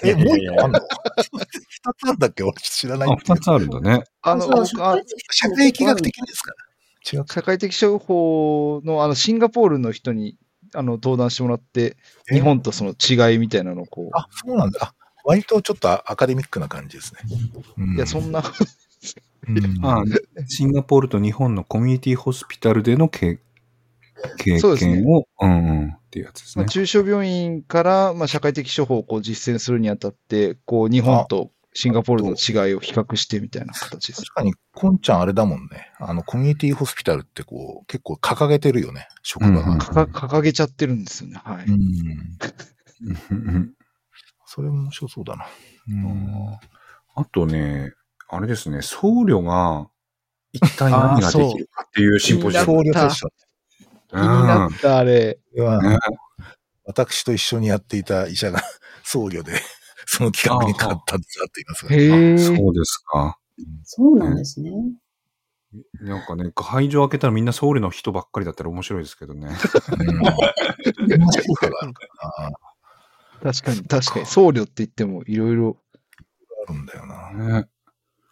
[0.01, 0.07] た。
[0.07, 0.81] え、えもう一個あんの？
[0.81, 2.45] 二つあんだっけ？
[2.45, 4.05] 俺知らないあ、んだけど二つあるんだね。
[4.23, 6.53] あの、あ社会気学的ですか
[7.13, 7.35] 違うか。
[7.35, 10.37] 社会的処方の、あの、シンガポールの人に、
[10.75, 11.97] あの、登壇してもらって、
[12.31, 12.35] え？
[12.35, 14.79] 日本とその違いみたいなのをこあ、そうなんだ。
[14.83, 14.95] あ、
[15.25, 17.21] 割とちょっとアカデミックな感じですね。
[17.79, 18.49] うんう、いや、そんな、うん
[19.83, 20.05] あ
[20.47, 23.09] シンガポールと日本のコミュニティホスピタルでの
[24.39, 26.71] 経経そうですね験を、うんうん、っていうやつですまあ、ね。
[26.71, 34.35] 中小病院から、まあ、社会的処方をこう実践するにあたって、こう、日本とシンガポールの違いを比較してみたいな形です確。
[34.35, 35.93] かに、こんちゃんあれだもんね。
[35.99, 39.61] あの、コミュニティホスピタルってこう、結構掲げてるよね、職場が。
[39.61, 41.41] うんうんかか掲げちゃってるんですよね。
[41.45, 41.67] はい。
[41.67, 41.79] うん
[44.51, 45.47] それも面白そうだな。
[45.89, 46.59] うん
[47.15, 47.93] あとね、
[48.29, 49.89] あれですね、僧侶が
[50.53, 52.67] 一体何ができるかっていうシンポジウム。
[52.67, 53.29] 僧侶とした。
[54.09, 55.39] 気になった、あれ。
[55.55, 55.99] ね
[56.89, 58.63] 私と一緒にやっていた医者が
[59.05, 59.53] 僧侶で、
[60.07, 62.57] その企画にかったんですって言いますが。
[62.57, 63.39] そうですか。
[63.85, 64.73] そうなんですね。
[66.01, 69.49] なんかね、会場開けたらみんな僧侶の人ばっかりだったら面白いですけどね。
[73.43, 74.27] 確かに、確かに。
[74.27, 75.77] 僧侶って言ってもいろいろ。
[76.67, 77.61] あるんだよな。
[77.61, 77.69] ね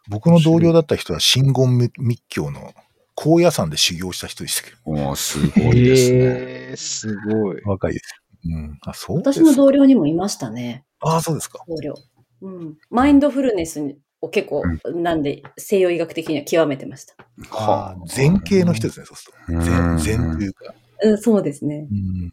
[0.08, 2.72] 僕の同僚だった人は、真言密教の
[3.16, 4.76] 高野山で修行した人でしたけど。
[4.84, 6.18] おーすごいですね。
[6.18, 7.62] へえ、すごい。
[7.64, 8.04] 若いです。
[8.44, 8.78] うん。
[8.82, 10.84] あ、そう私の同僚にもいましたね。
[11.00, 11.64] ああ、そうですか。
[11.66, 11.94] 同僚。
[12.42, 12.76] うん。
[12.90, 13.80] マインドフルネス
[14.20, 14.62] を結構、
[14.94, 17.14] なんで西洋医学的には極めてました。
[17.50, 19.52] ああ、禅系の人ですね、そうすると。
[19.54, 20.74] うん禅、禅というか。
[21.02, 21.88] うん、そうですね。
[21.90, 22.32] うん。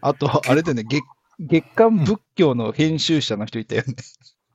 [0.00, 1.02] あと、あれでね、月、
[1.40, 3.94] 月刊仏教の編集者の人いたよね。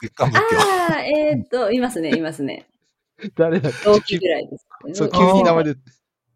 [0.01, 0.57] 月刊仏教。
[0.57, 2.67] ああ、えーっと、いますね、いますね。
[3.35, 4.67] 誰だっ同け期ぐらいです。
[4.93, 5.75] そう、ん急に名前で。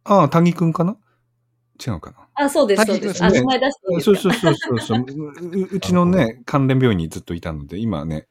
[0.05, 0.97] ああ、谷くんかな？
[1.85, 3.23] 違うかなあ、そうです、そうです。
[3.23, 8.27] あ、滝名前出していいですかそうそうそうそうそううちのね、関連病院にずっといたので、今ね、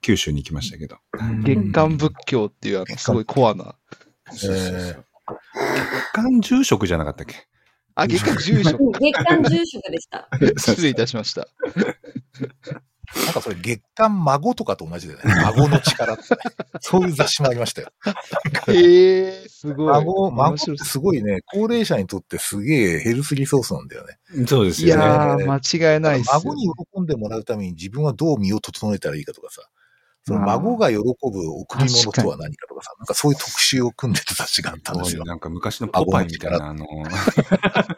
[0.00, 0.96] 九州に行きましたけど。
[1.44, 3.76] 月刊仏教っていう、あの、すごいコアな。
[4.30, 5.04] そうそうそう
[5.56, 7.46] 月間住職じゃなかったっけ？
[7.94, 8.80] あ、月刊住職。
[8.82, 10.28] うん月間住職でした。
[10.58, 11.46] 失礼いたしました。
[13.24, 15.24] なんかそれ月刊孫とかと同じだよね。
[15.56, 16.40] 孫の力ってね。
[16.80, 17.88] そういう雑誌もありましたよ。
[18.68, 19.92] へえ、すごい。
[19.92, 24.18] 孫、孫ってすごいね、高齢者にとってすげえヘルスリソースなんだよね。
[24.42, 25.02] いそうですよね。
[25.04, 26.40] やー、間違いないっすよ。
[26.44, 29.62] 孫に喜んでもらうために自分はどう身を整えたらいいかとかさ。
[30.26, 35.24] その孫が喜ぶ贈り物とは何かとかさ、なんかそういう特集を組んでた雑誌があったんですよ。
[35.24, 36.86] なんか昔のポパイみたいな、あの、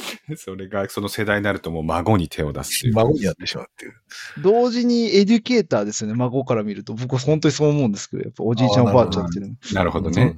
[0.36, 2.88] それがその世代になるともう孫に手を出す。
[2.92, 3.94] 孫になってしまうっていう。
[4.42, 6.94] 同時にエデュケーターですよね、孫から見ると。
[6.94, 10.36] 僕は本当にそう思うんですけど、やっぱおじいちゃんおばあちゃんっていうのはなるほどね。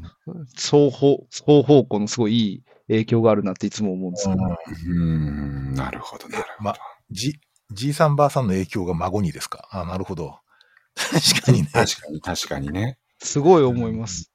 [0.56, 4.40] 双方、双方向のすごいいい影響があるなっていつも思うんですけど。
[4.42, 6.64] うん、なるほど、なるほど。
[6.64, 6.76] ま
[7.10, 7.38] じ、
[7.72, 9.68] じいさんばあさんの影響が孫にですか？
[9.70, 10.38] あなるほど。
[10.94, 11.68] 確かにね。
[11.72, 12.98] 確かに、確かにね。
[13.22, 14.30] すごい思います。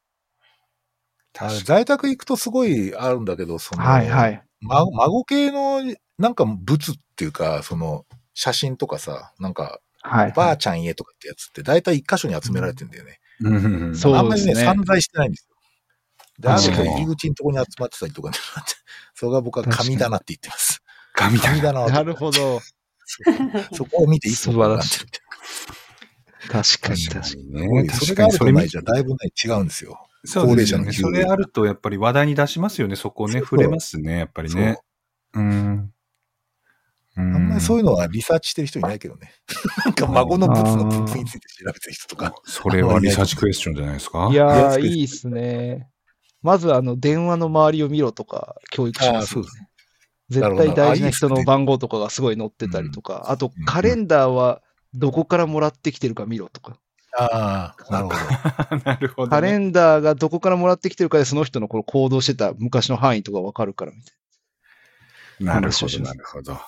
[1.40, 4.47] あ在宅行くとすごいあるんだけど、その、はいはい。
[4.62, 5.82] 孫孫系の
[6.18, 10.30] なんか物っていうか、その写真とかさ、なんか、はい。
[10.30, 13.20] おばあちゃん家とかってやつって大体一箇所に集められてんだよね。
[13.42, 15.56] うんそうあんまりね、ですね散在してないんですよ。
[16.40, 18.38] で、あると確かに入り口のところに集まってたりとかね、
[19.16, 20.82] それが僕は神だなって言ってます。
[21.14, 22.62] 神だ神だななるほど。
[23.74, 24.90] そこを見ていつも学んでる
[26.50, 27.52] 確かに確確かに。
[27.52, 27.84] ね。
[27.84, 27.94] な。
[27.94, 30.07] それがあると確かにそれ見ないじゃだいぶね、違うんですよ。
[30.26, 30.86] そうですよね。
[30.86, 32.96] 高齢者の急それあるとやっぱり話題に出しますよね。
[32.96, 34.20] そこをね、触れますね。
[34.20, 34.78] やっぱりね。
[35.34, 35.92] うん。
[37.16, 39.34] ああんまりそういうのはリサーチしてる人いないけどね。
[39.86, 42.36] なんか孫の物の分布について調べてる人とか。
[42.44, 44.30] それはリサーチクエスチョンじゃないですか？
[44.32, 45.90] いやー、いいっすね。
[46.44, 49.48] まず、あの、電話の周りを見ろとか、教育しますよね。
[50.30, 54.62] 絶対大事な人の番号とかがすごい載ってたりとか、あとうんカレンダーは
[54.94, 56.78] どこからもらってきてるか見ろとか、
[57.20, 58.78] ああ、なるほど。
[58.86, 59.30] なるほど、ね。
[59.32, 66.60] カレンダーがどこからもらってきてるかでその人のこの行動してた昔の範囲とかわかるからみたいなるほど、なるほど。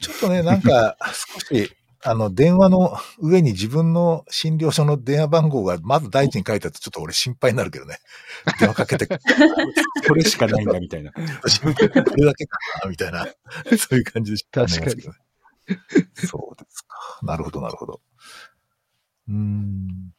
[0.00, 0.96] ちょっとね、なんか、
[1.34, 1.70] 少し、
[2.02, 7.98] あの、電話の上に自分の診療所の電話番号がまず第一に書いてあるとちょっと俺心配になるけどね。
[8.60, 9.16] 電話かけて、こ
[10.08, 11.10] これしかないんだみたいな。
[11.10, 13.26] れだけかな、みたいな、
[13.76, 15.02] そういう感じで確かに
[16.14, 17.18] そうですか。
[17.22, 18.00] なるほど、なるほど。
[19.28, 20.12] うーん。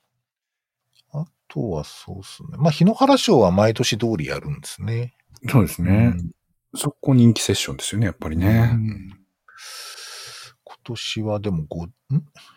[1.13, 2.57] あとはそうですね。
[2.57, 5.15] まあ、日野原賞は毎年通りやるんですね。
[5.49, 6.13] そうですね。
[6.17, 6.31] うん
[6.75, 8.77] そこ人気セッションですよね、やっぱりね。
[10.63, 11.91] 今年はでも5、ん？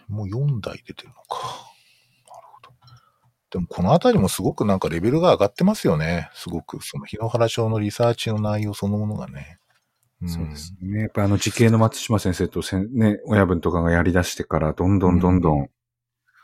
[0.08, 1.38] もう4台出てるのか。
[2.26, 2.70] なるほど。
[3.50, 6.28] でもこのあたりもすごくなんかレベルが上がってますよね。
[6.34, 6.84] すごく。
[6.84, 9.58] その日野原賞のリサーチの内容そのものがね。
[10.24, 11.02] んそうですね。
[11.02, 15.70] やっぱりあの、時系の松島先生とせん、ね、親分とかがやり出してから、どんどんどんどん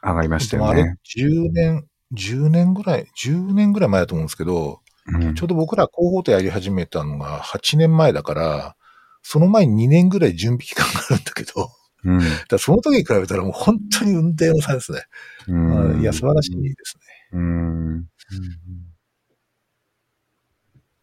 [0.07, 8.77] 上がりましたでもあれよね。、10年、10年ぐらい、10年ぐらい前だと思うんですけど、うんちょうど僕ら広報とやり始めたのが8年前だから、
[9.23, 11.71] その前に2年ぐらい準備期間があるんだけど、
[12.05, 12.21] うん。
[12.49, 15.03] だその時に比べたらもう本当に運転の差ですね。
[15.49, 17.03] うんいや、素晴らしいですね。
[17.33, 18.07] うん。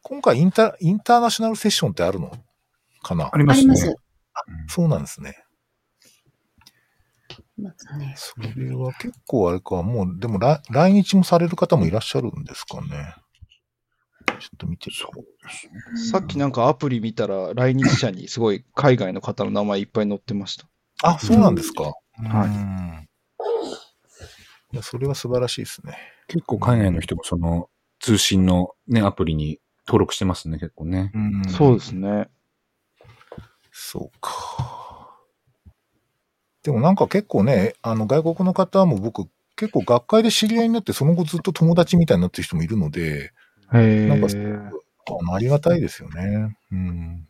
[0.01, 2.31] 今回インタ、インターナショナルセッションってあるの
[3.03, 3.29] かな？
[3.31, 3.73] ありますね。
[3.73, 4.73] あります。
[4.75, 5.42] そうなんですね。
[7.57, 8.13] ますね。
[8.17, 13.15] それは結構あれか、もう、でも来来日もされる方もいらっしゃるんですかね。
[14.39, 15.93] ちょっと見てみよう。
[15.93, 15.99] な。
[15.99, 20.67] さっきなんかアプリ見たら来日者にすごい海外の方の名前いっぱい載ってました。
[21.03, 21.83] あ、そうなんですか。
[21.83, 21.91] は
[22.45, 23.07] いうん
[24.73, 25.95] いや、それは素晴らしいですね。
[26.27, 31.11] 結構海外の人もその通信のね、アプリに登録してますね、結構ね。
[31.13, 32.27] うんそうですね。
[33.71, 34.82] そうか。
[36.63, 43.31] でもなんか結構ね、あの外国の方も僕結構学会で知り合いになってその後ずっと友達みたいになってる人もいるので、
[43.73, 44.59] へなんかえ。
[45.05, 46.57] あのありがたいですよね。
[46.71, 47.27] うん。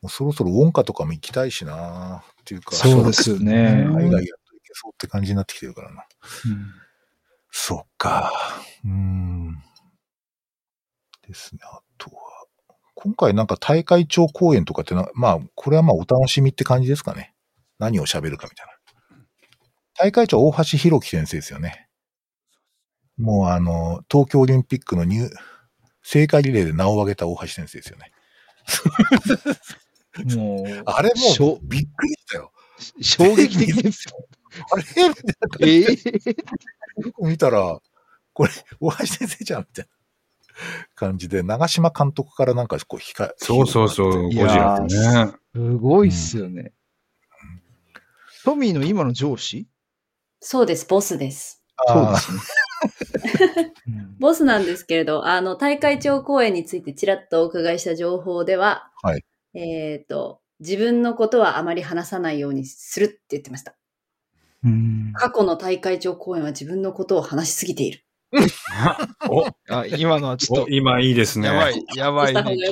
[0.00, 2.74] もうそろそろウォンカとかも行きたいしなっていうか。
[2.76, 6.04] そうですよね海外やっといけそうって感じになってきてるからな。
[7.50, 8.32] そっか。
[8.84, 9.62] うん。
[11.26, 11.60] ですね。
[11.64, 12.31] あとは、
[13.02, 17.34] 今回なんか大会長公演とかってな、まあ、これはまあお楽しみって感じですかね。
[17.80, 18.72] 何を喋るかみたいな。
[19.98, 21.88] 大会長大橋弘樹先生ですよね。
[23.18, 25.28] もうあの、東京オリンピックの入、
[26.04, 28.12] 聖火リレーで名を挙げた大橋先生ですよね。
[30.36, 32.52] もう、あれもうびっくりしたよ。
[33.00, 34.14] 衝撃的ですよ。
[34.70, 37.80] あれみたいなええよく見たら、
[38.32, 39.90] これ、大橋先生じゃんみたいな
[40.94, 45.32] 感じで、長島監督からなんかこう、ひか、そうそうそう、ゴジラってね。
[45.54, 46.72] すごいっすよね。
[48.44, 49.68] トミーの今の上司？
[50.40, 51.62] そうです、ボスです。
[51.86, 52.38] そうであすね。
[53.86, 63.74] う んボスなんですけれど、あの、大会長公演についてちらっとお伺いした情報では、はいえっ、と、自分のことはあまり話さないようにするって言ってました。
[64.64, 68.04] うん過去の大会長公演は自分のことを話しすぎている。
[69.28, 71.48] お、あ今のはちょっと、お今いいですね。
[71.48, 72.68] やばい、やばいね。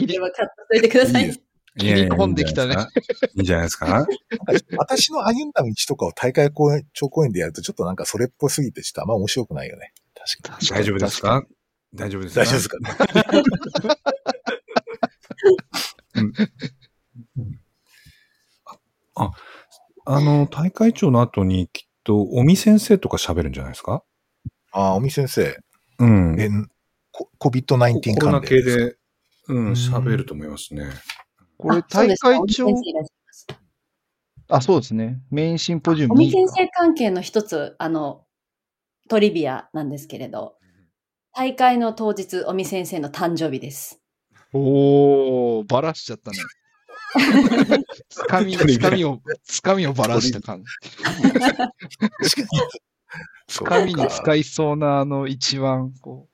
[1.79, 2.75] 切り込んできたね。
[3.37, 3.87] いいんじゃないですか？
[3.87, 4.47] いいんじゃないですか？
[4.47, 9.93] なんか私の歩んだ道とかを大会公演、長公演でやると、ちょっとなんかそれっぽすぎて、ちょっとあんま面白くないよね。
[10.43, 10.69] 確かに。
[10.69, 11.45] 大丈夫ですか？
[11.95, 12.41] 大丈夫ですか？
[12.41, 12.79] 大丈夫ですか？
[12.79, 12.91] ね。
[20.07, 24.03] あの、大会長の後にきっと、尾身先生とか喋るんじゃないですか？
[24.73, 25.57] ああ、尾身先生。
[25.99, 26.41] うん。
[26.41, 26.49] え、
[27.11, 28.97] こ COVID-19 コロナ関連系で、
[29.49, 30.87] うん、うん喋ると思いますね。
[31.59, 32.69] これ大会長
[34.49, 35.21] あ、そうですね。
[35.31, 36.33] メインシンポジウム尾身に。
[36.33, 38.25] 先生関係の一つ、あの、
[39.09, 40.57] トリビアなんですけれど、
[41.33, 44.01] 大会の当日、尾身先生の誕生日です。
[44.53, 46.39] おー、ばらしちゃったね。
[48.09, 50.67] つかみ、つかみを、つかみをばらした感じ。
[53.49, 56.31] つかみに使いそうな、あの、一番、こう、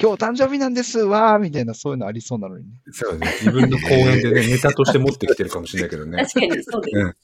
[0.00, 2.80] 今日誕生日なんですわーみたいな、そういうのありそうなのにね。
[2.92, 3.26] そうね。
[3.40, 6.18] 自分の講演でね、 ネタとして持ってきてるかもしれないけどね。
[6.18, 6.96] 確かにそうです。
[6.96, 7.14] うん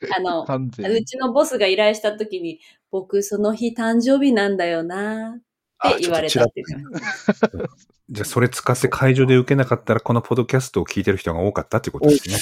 [0.16, 0.98] あの、完全に。
[0.98, 2.58] うちのボスが依頼したときに、
[2.90, 5.38] 僕その日誕生日なんだよな
[5.88, 6.64] って言われたって。
[8.10, 12.38] じゃあ、それ使って会場で受けなかったら、このポッドキャストを聞いてる人が多かったってことですね。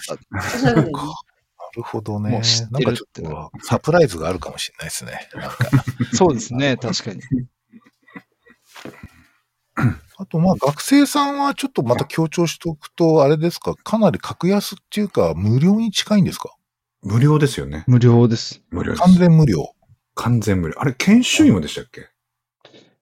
[1.75, 2.31] るほどね。
[2.31, 5.29] もう知ってるなんかちょっとサプライズがあるかもしれないですね。
[5.35, 5.57] なんか。
[6.15, 7.21] そうですね、確かに。
[10.21, 16.57] あと、まあ、学生さんはちょっとまた強調しておくと、あれですか、かなり格安っていうか、無料に近いんですか？
[17.03, 17.85] 無料ですよね。
[17.87, 18.61] 無料です。
[18.71, 19.03] 無料です。
[19.03, 19.73] 完全無料。
[20.17, 20.75] 完全無料。
[20.79, 22.09] あれ、研修医もでしたっけ？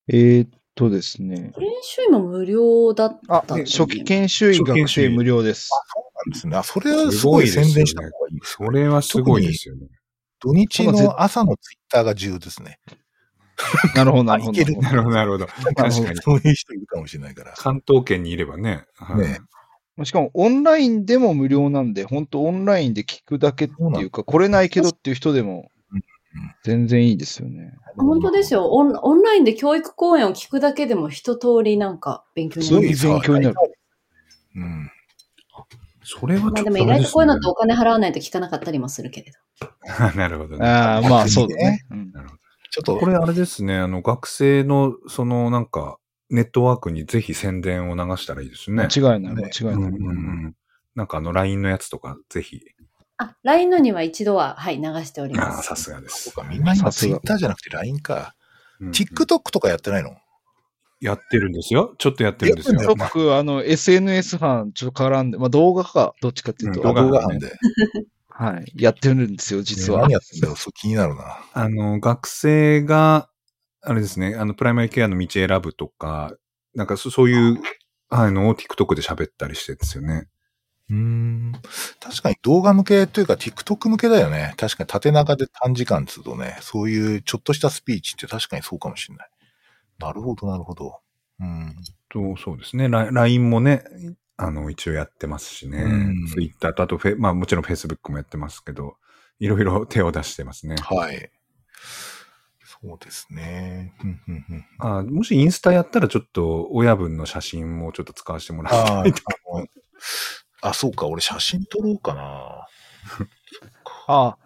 [0.08, 1.52] えーっとですね。
[1.58, 5.70] 研修医も無料だったあ、と思う初期研修医学生無料です。
[6.14, 6.56] なんですね。
[6.56, 9.88] あ、それはすごい宣伝した方がいいですそれはすごいですよね。
[10.40, 12.78] 土日の朝のツイッターが重要ですね。
[13.94, 14.62] なるほど、なるほど。
[14.80, 15.46] なるほど、なるほど。
[15.46, 15.94] 確かに。
[16.16, 17.54] そういう人いるかもしれないから。
[17.56, 18.84] 関東圏にいればね。
[18.94, 19.40] はいね
[20.04, 26.02] しかもオンラインでも無料なんで、本当オンラインで聞くだけっていうか、来れないけどっていう人でもうん
[26.64, 27.72] 全然いいですよね。
[27.96, 28.94] 本当ですよオン。
[28.94, 32.80] オンラインで教育講演を聞くだけでも一通りなんか勉強になる。
[32.82, 33.56] 勉強になる。
[34.56, 34.90] うん。
[36.08, 39.68] それはちょっとまあでも意外とこういうのってお金払わないと聞かなかったりもするけれど。
[40.16, 40.66] なるほどね。
[40.66, 41.84] ああ、まあそうだね。
[41.90, 42.40] うんなるほど。
[42.70, 45.98] ちょっと、これあれですね、あの、学生の、その、なんか、
[46.28, 48.86] ネットワークにぜひ宣伝を流したらいいですね。
[48.92, 49.74] 間違いない、ね間違いない。
[49.74, 50.12] うんうんう
[50.48, 50.54] ん。
[50.94, 52.60] なんかあの、LINE のやつとか、ぜひ。
[53.16, 55.68] あ、LINE のには一度は、はい、流しておりああ、ます。
[55.68, 56.34] さすがですそう。
[56.34, 58.34] か、みんな今さすがツイッターじゃなくて LINE か。
[58.80, 60.10] うん TikTok とかやってないの？
[61.00, 61.94] やってるんですよ。
[61.98, 62.94] ちょっとやってるんですよ。
[62.96, 67.52] 僕、あの、SNS 班ちょっと絡んで、まあ動画か、どっちかっていうと、うん動画班で。
[68.28, 70.00] はい、やってるんですよ、実は。
[70.00, 71.38] ね何やってんだろうそう気になるな。
[71.52, 73.30] あの、学生が、
[73.82, 76.34] あれですね、あの、プライマリケアの道選ぶとか、
[76.74, 77.58] なんかそそういう、
[78.10, 80.28] あの、TikTok で喋ったりしてるんですよね。
[80.90, 81.52] うーん。
[82.00, 84.54] 確かに動画向けというか TikTok 向けだよね。
[84.56, 89.28] 確かに縦長で短時間っつうとね、そういうちょっとしたスピーチって確かにそうかもしれない。
[89.98, 91.00] なるほど、なるほど。
[91.40, 91.76] うん。
[92.08, 92.88] と、そうですね。
[92.88, 93.84] ラ LINE もね、
[94.36, 95.82] あの、一応やってますしね。
[95.82, 98.96] うん Twitter と、あとフェ、まあもちろん Facebook もやってますけど、
[99.38, 100.76] いろいろ手を出してますね。
[100.80, 101.30] はい。
[102.64, 103.94] そうですね。
[104.02, 109.22] うんうんうんあもしインスタやったらちょっと親分の写真もちょっと使わせてもらあいたい
[109.52, 109.66] あ、あの
[110.62, 111.06] あ、そうか。
[111.06, 112.66] 俺写真撮ろうかな。
[114.08, 114.38] ああ、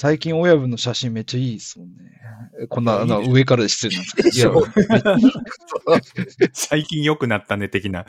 [0.00, 1.96] 最近親分の写真めっちゃいいですもんね。
[2.68, 4.64] こんな、あの上からで失礼なんですけど。
[4.64, 4.70] い
[6.54, 8.06] 最近良くなったね、的な。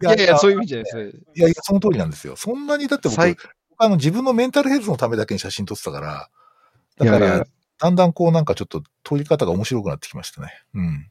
[0.00, 1.16] やいやいや、そういう意味じゃないです。
[1.34, 2.36] いやいや、その通りなんですよ。
[2.36, 3.36] そんなに、だって僕、最
[3.76, 6.30] あの、自分のメンタルヘルスのためだけに写真撮ってたから、
[6.96, 7.46] だから、いやいや
[7.80, 10.48] だんだんこうなんかちょっと撮り方が面白くなってきましたね。
[10.72, 11.10] うん。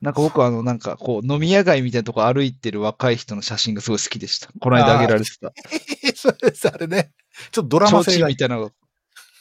[0.00, 4.48] なんか僕はあの、なんかこう、飲み屋街みたいなとこ歩いてる若い人の写真がすごい好きでした。
[4.60, 5.52] この間あげられてた。
[6.14, 7.10] そうです、あれね。
[7.50, 8.72] ちょっとドラマ提性みたいなのが。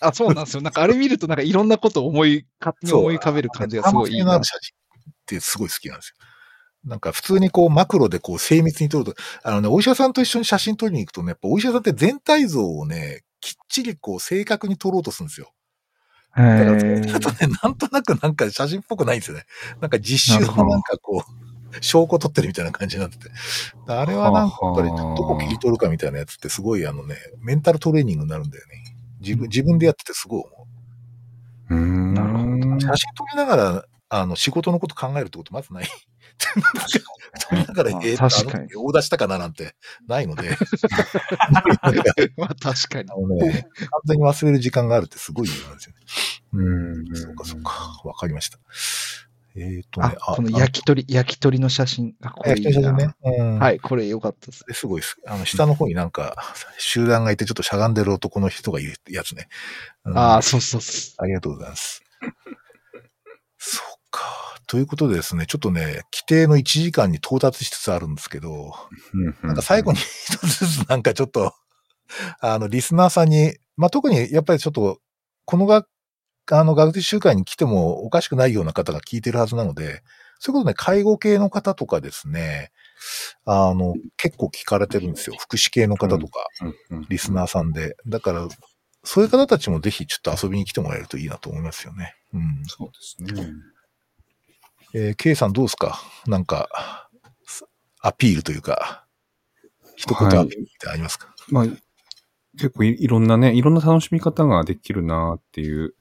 [0.02, 0.62] あ、そうなんですよ。
[0.62, 4.62] なんかあれ見るとなんかいろんなことを思い、勝手に思い浮かべる感じがすごいいいなドラマ性のある。
[4.62, 4.74] 写
[5.06, 6.26] 真ってすごい好きなんですよ。
[6.86, 15.52] なんか普通にこうマクロでこう精密に撮ると、あのね、お医者さんと一緒に写真撮りに行くとね、やっぱお医者さんって全体像をね、きっちりこう正確に撮ろうとするんですよ。
[16.36, 19.46] だからそれだとね、なんとなくなんか写真っぽくないんですよね。
[19.82, 23.30] なんか実習のなんかこう、証拠撮ってるみたいな感じになってて。
[23.88, 28.96] あれはなんかやっぱりどこ切り取るかみたいなやつってすごいあのね、メンタルトレーニングになるんだよね。
[29.20, 30.68] 自分、自分でやっててすごい思
[31.70, 31.76] う。
[31.76, 32.14] うーん。
[32.14, 35.88] なるほ写真撮りながら、あの、仕事のこと考えるってことまずない。
[37.50, 39.76] 撮りながら、まあえー、確かにしたかななんて
[40.08, 40.50] ないので、
[42.38, 43.16] まあ確かにあ。
[43.16, 46.02] のね、完全に忘れる時間があるってすごい言うんですよね。
[46.54, 47.16] うん。
[47.16, 48.02] そうか、そうか。
[48.04, 48.60] わかりました。
[49.58, 52.14] えっ、とねあ、、この焼き鳥、焼き鳥の写真。
[52.22, 53.40] あ、こあ、れいいな焼き鳥写真ね。
[53.40, 53.60] うん。。
[53.60, 54.66] はいい、これ良かったです。
[54.74, 55.18] すごいです。
[55.26, 56.36] あの、下の方になんか、
[56.78, 59.48] 集団がいてちょっとしゃがんでる男の人がいるやつね。
[60.04, 61.24] うんああ、そうそうそう。
[61.24, 62.04] ありがとうございます。
[63.58, 64.22] そうか。
[64.68, 68.74] ということでですね、ちょっとね、規定の1時間に到達しつつあるんですけど、
[69.14, 71.54] うんなんか最後に一つずつなんかちょっと、
[72.40, 75.00] あの、リスナーさんに、まあ、特にやっぱりちょっと、
[75.46, 75.86] このが、
[76.52, 80.04] あの、学習集会に来てもおかしくないような方が聞いてるはずなので、
[80.40, 82.72] そういうことね、介護系の方とかですね、
[83.46, 85.36] あの、結構聞かれてるんですよ。
[85.40, 86.48] 福祉系の方とか、
[87.10, 87.96] リスナーさんで。
[88.08, 88.48] だから、
[89.04, 92.16] そういう方たちもぜひちょっと遊びに来てもらえるといいなと思いますよね。
[92.34, 92.64] うん。
[92.68, 93.54] そうですね。
[94.94, 96.00] えー、K さんどうですか？
[96.28, 97.10] なんか、
[98.02, 99.06] アピールというか、
[99.96, 101.66] 一言アピールってありますか、まあ、
[102.54, 105.96] 結構いいろんなね、いろんな楽しみ方ができるなっていう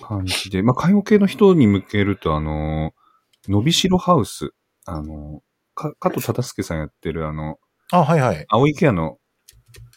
[0.00, 2.92] 感じで、まあ、介護系の人に向けると、あの、
[3.48, 4.52] 伸びしろハウス、
[4.84, 5.42] あの、
[5.74, 7.58] か、加藤忠介さんやってる、あの、
[7.92, 8.44] あ、はいはい。
[8.48, 9.18] 青いケアの、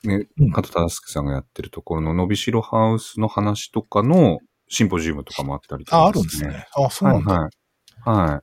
[0.04, 6.66] ねうん、加藤忠介さんがやってるところの伸びしろハウスの話とかのシンポジウムとかもあったりとか、あ、あるんですね。。
[6.76, 7.34] あ、そうはないんだ。
[7.34, 7.50] はい。
[8.06, 8.42] は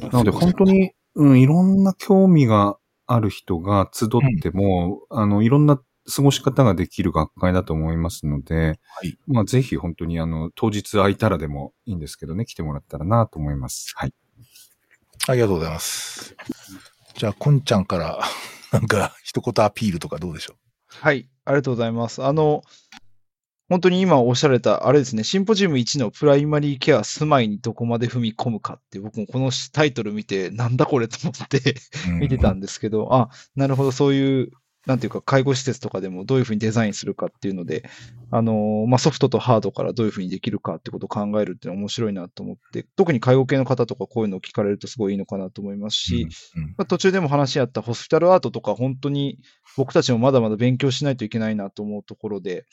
[0.00, 0.10] い。
[0.10, 2.76] なので本当に、うん、いろんな興味が
[3.06, 4.08] ある人が集っ
[4.40, 13.92] ても、あの、いろんな過ごし方ができる学会だと思いますので、はいまあぜひ本当にあの、当日空いたらでもいいんですけどね、来てもらったらなと思います。
[13.96, 14.14] はい。
[15.28, 16.34] ありがとうございます。
[17.14, 18.20] じゃあ、こんちゃんから、
[18.72, 20.54] なんか、一言アピールとかどうでしょ
[20.88, 22.24] はい、ありがとうございます。
[22.24, 22.62] あの、
[23.68, 31.58] 本当に今おっしゃられた、あれですね、シンポジウム1のプライマリーケア住まいにどこまで踏み込むかって、僕もこのタイトル見て、なんだこれと思って
[32.08, 32.12] う。
[32.20, 34.50] 見てたんですけど、あ、なるほど、そういう、
[34.86, 37.88] なんていうか、介護施設とかでもどういうふうにデザインするかっていうので、
[38.30, 46.26] あの、まあ、ソフトとハードからどういうふうにできるかってことを考えるっていうのは面白いなと思って、特に介護系の方とかこういうのを聞かれるとすごいいいのかなと思いますし、
[46.56, 46.62] うん。
[46.76, 49.38] まあ、途中でも話し合ったホスピタルアートとか本当に
[49.76, 52.64] 僕たちもまだまだ勉強しないといけないなと思うところで、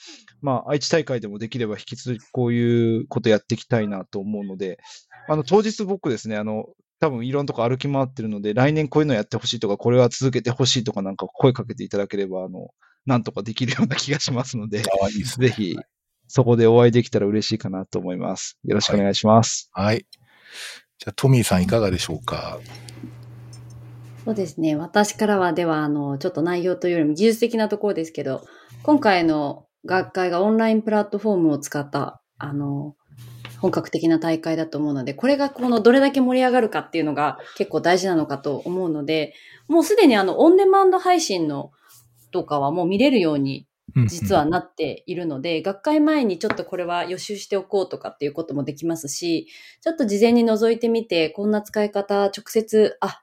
[0.41, 4.79] まあ愛知大会でもできれば引き続きこういうことやっていきたいなと思うので、
[5.27, 6.65] あの当日僕ですね、あの
[6.99, 12.69] 多分いろんなとこ歩き回ってるので、来年こういうのやってほしいとか、これは続けてほしいとかなんか声かけていただければ、あの、
[13.05, 15.47] なんとかできるような気がしますので、 あいいですね。
[15.47, 15.77] ぜひ
[16.27, 18.57] そこでお会いできたら嬉しいかなと思います。
[18.65, 19.69] よろしくお願いします。
[19.73, 20.05] はい。
[20.97, 22.59] じゃあ、トミーさんいかがでしょうか？
[24.25, 24.75] そうですね。
[24.75, 28.45] 私からは、では、あの、ちょっと内容というよりも技術的なところですけど、
[28.83, 32.95] 今回の学会がオンラインプラットフォームを使った、あの、
[33.59, 39.33] 本格的な大会だと思うので、これがこのどれだけ盛り上がるかっていうのが結構大事なのかと思うので、
[39.67, 41.71] もうすでにあの、オンデマンド配信の
[42.31, 43.67] とかはもう見れるように
[44.07, 49.47] 実はなっているので、学会前にちょっとこれは予習しておこうとかっていうこともできますし、
[49.81, 53.21] ちょっと事前に覗いてみて、こんな使い方直接、あ、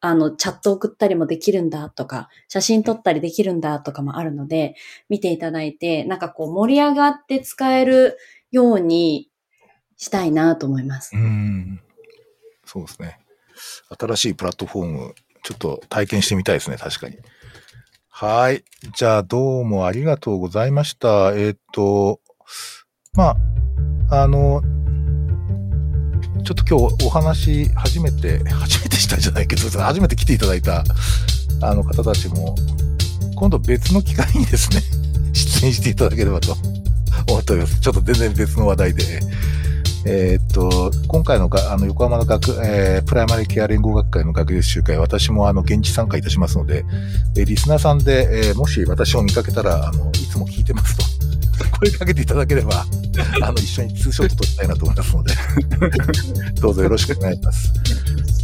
[0.00, 4.76] あの、チャット送ったりもできるんだとか、写真撮ったりできるんだとかもあるので、
[5.08, 8.16] 見ていただいて、なんかこう盛り上がって使える
[8.52, 9.27] ように
[9.98, 11.14] したいなと思います。
[11.14, 11.80] うん。
[12.64, 13.18] そうですね。
[13.98, 17.16] 新しいプラットフォーム、ちょっと体験してみたいですね、確かに。
[18.08, 18.64] はい。
[18.96, 21.32] じゃあ、どうもありがとうございました。
[21.34, 22.20] えっ、と、
[23.12, 23.36] ま
[24.10, 24.62] あ、あの、
[26.44, 30.84] ちょっと今日お話、初めて、初めてしたんじゃないけど、初めて来ていただいた、
[31.60, 32.54] あの方たちも、
[33.34, 34.82] 今度別の機会にですね、
[35.34, 36.56] 出演していただければと
[37.28, 37.80] 思っております。
[37.80, 39.20] ちょっと全然別の話題で。
[40.06, 46.84] えーっと、今回のがあの横浜の学、えープライマリーケア連合学会の学術集会、私もあの現地参加いたしますので、
[47.36, 51.04] えーリスナーさんで、えーもし私を見かけたら、あの、いつも聞いてますと、
[51.80, 52.84] 声かけていただければ、
[53.42, 55.32] あの、一緒にツーショット撮りたいなと思いますので、
[56.60, 57.72] どうぞよろしくお願いします。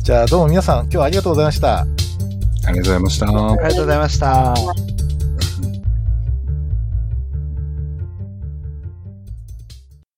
[0.02, 1.86] じゃあ、どうも皆さん、今日はありがとうございました。
[2.66, 3.26] ありがとうございました。
[3.26, 4.93] ありがとうございました。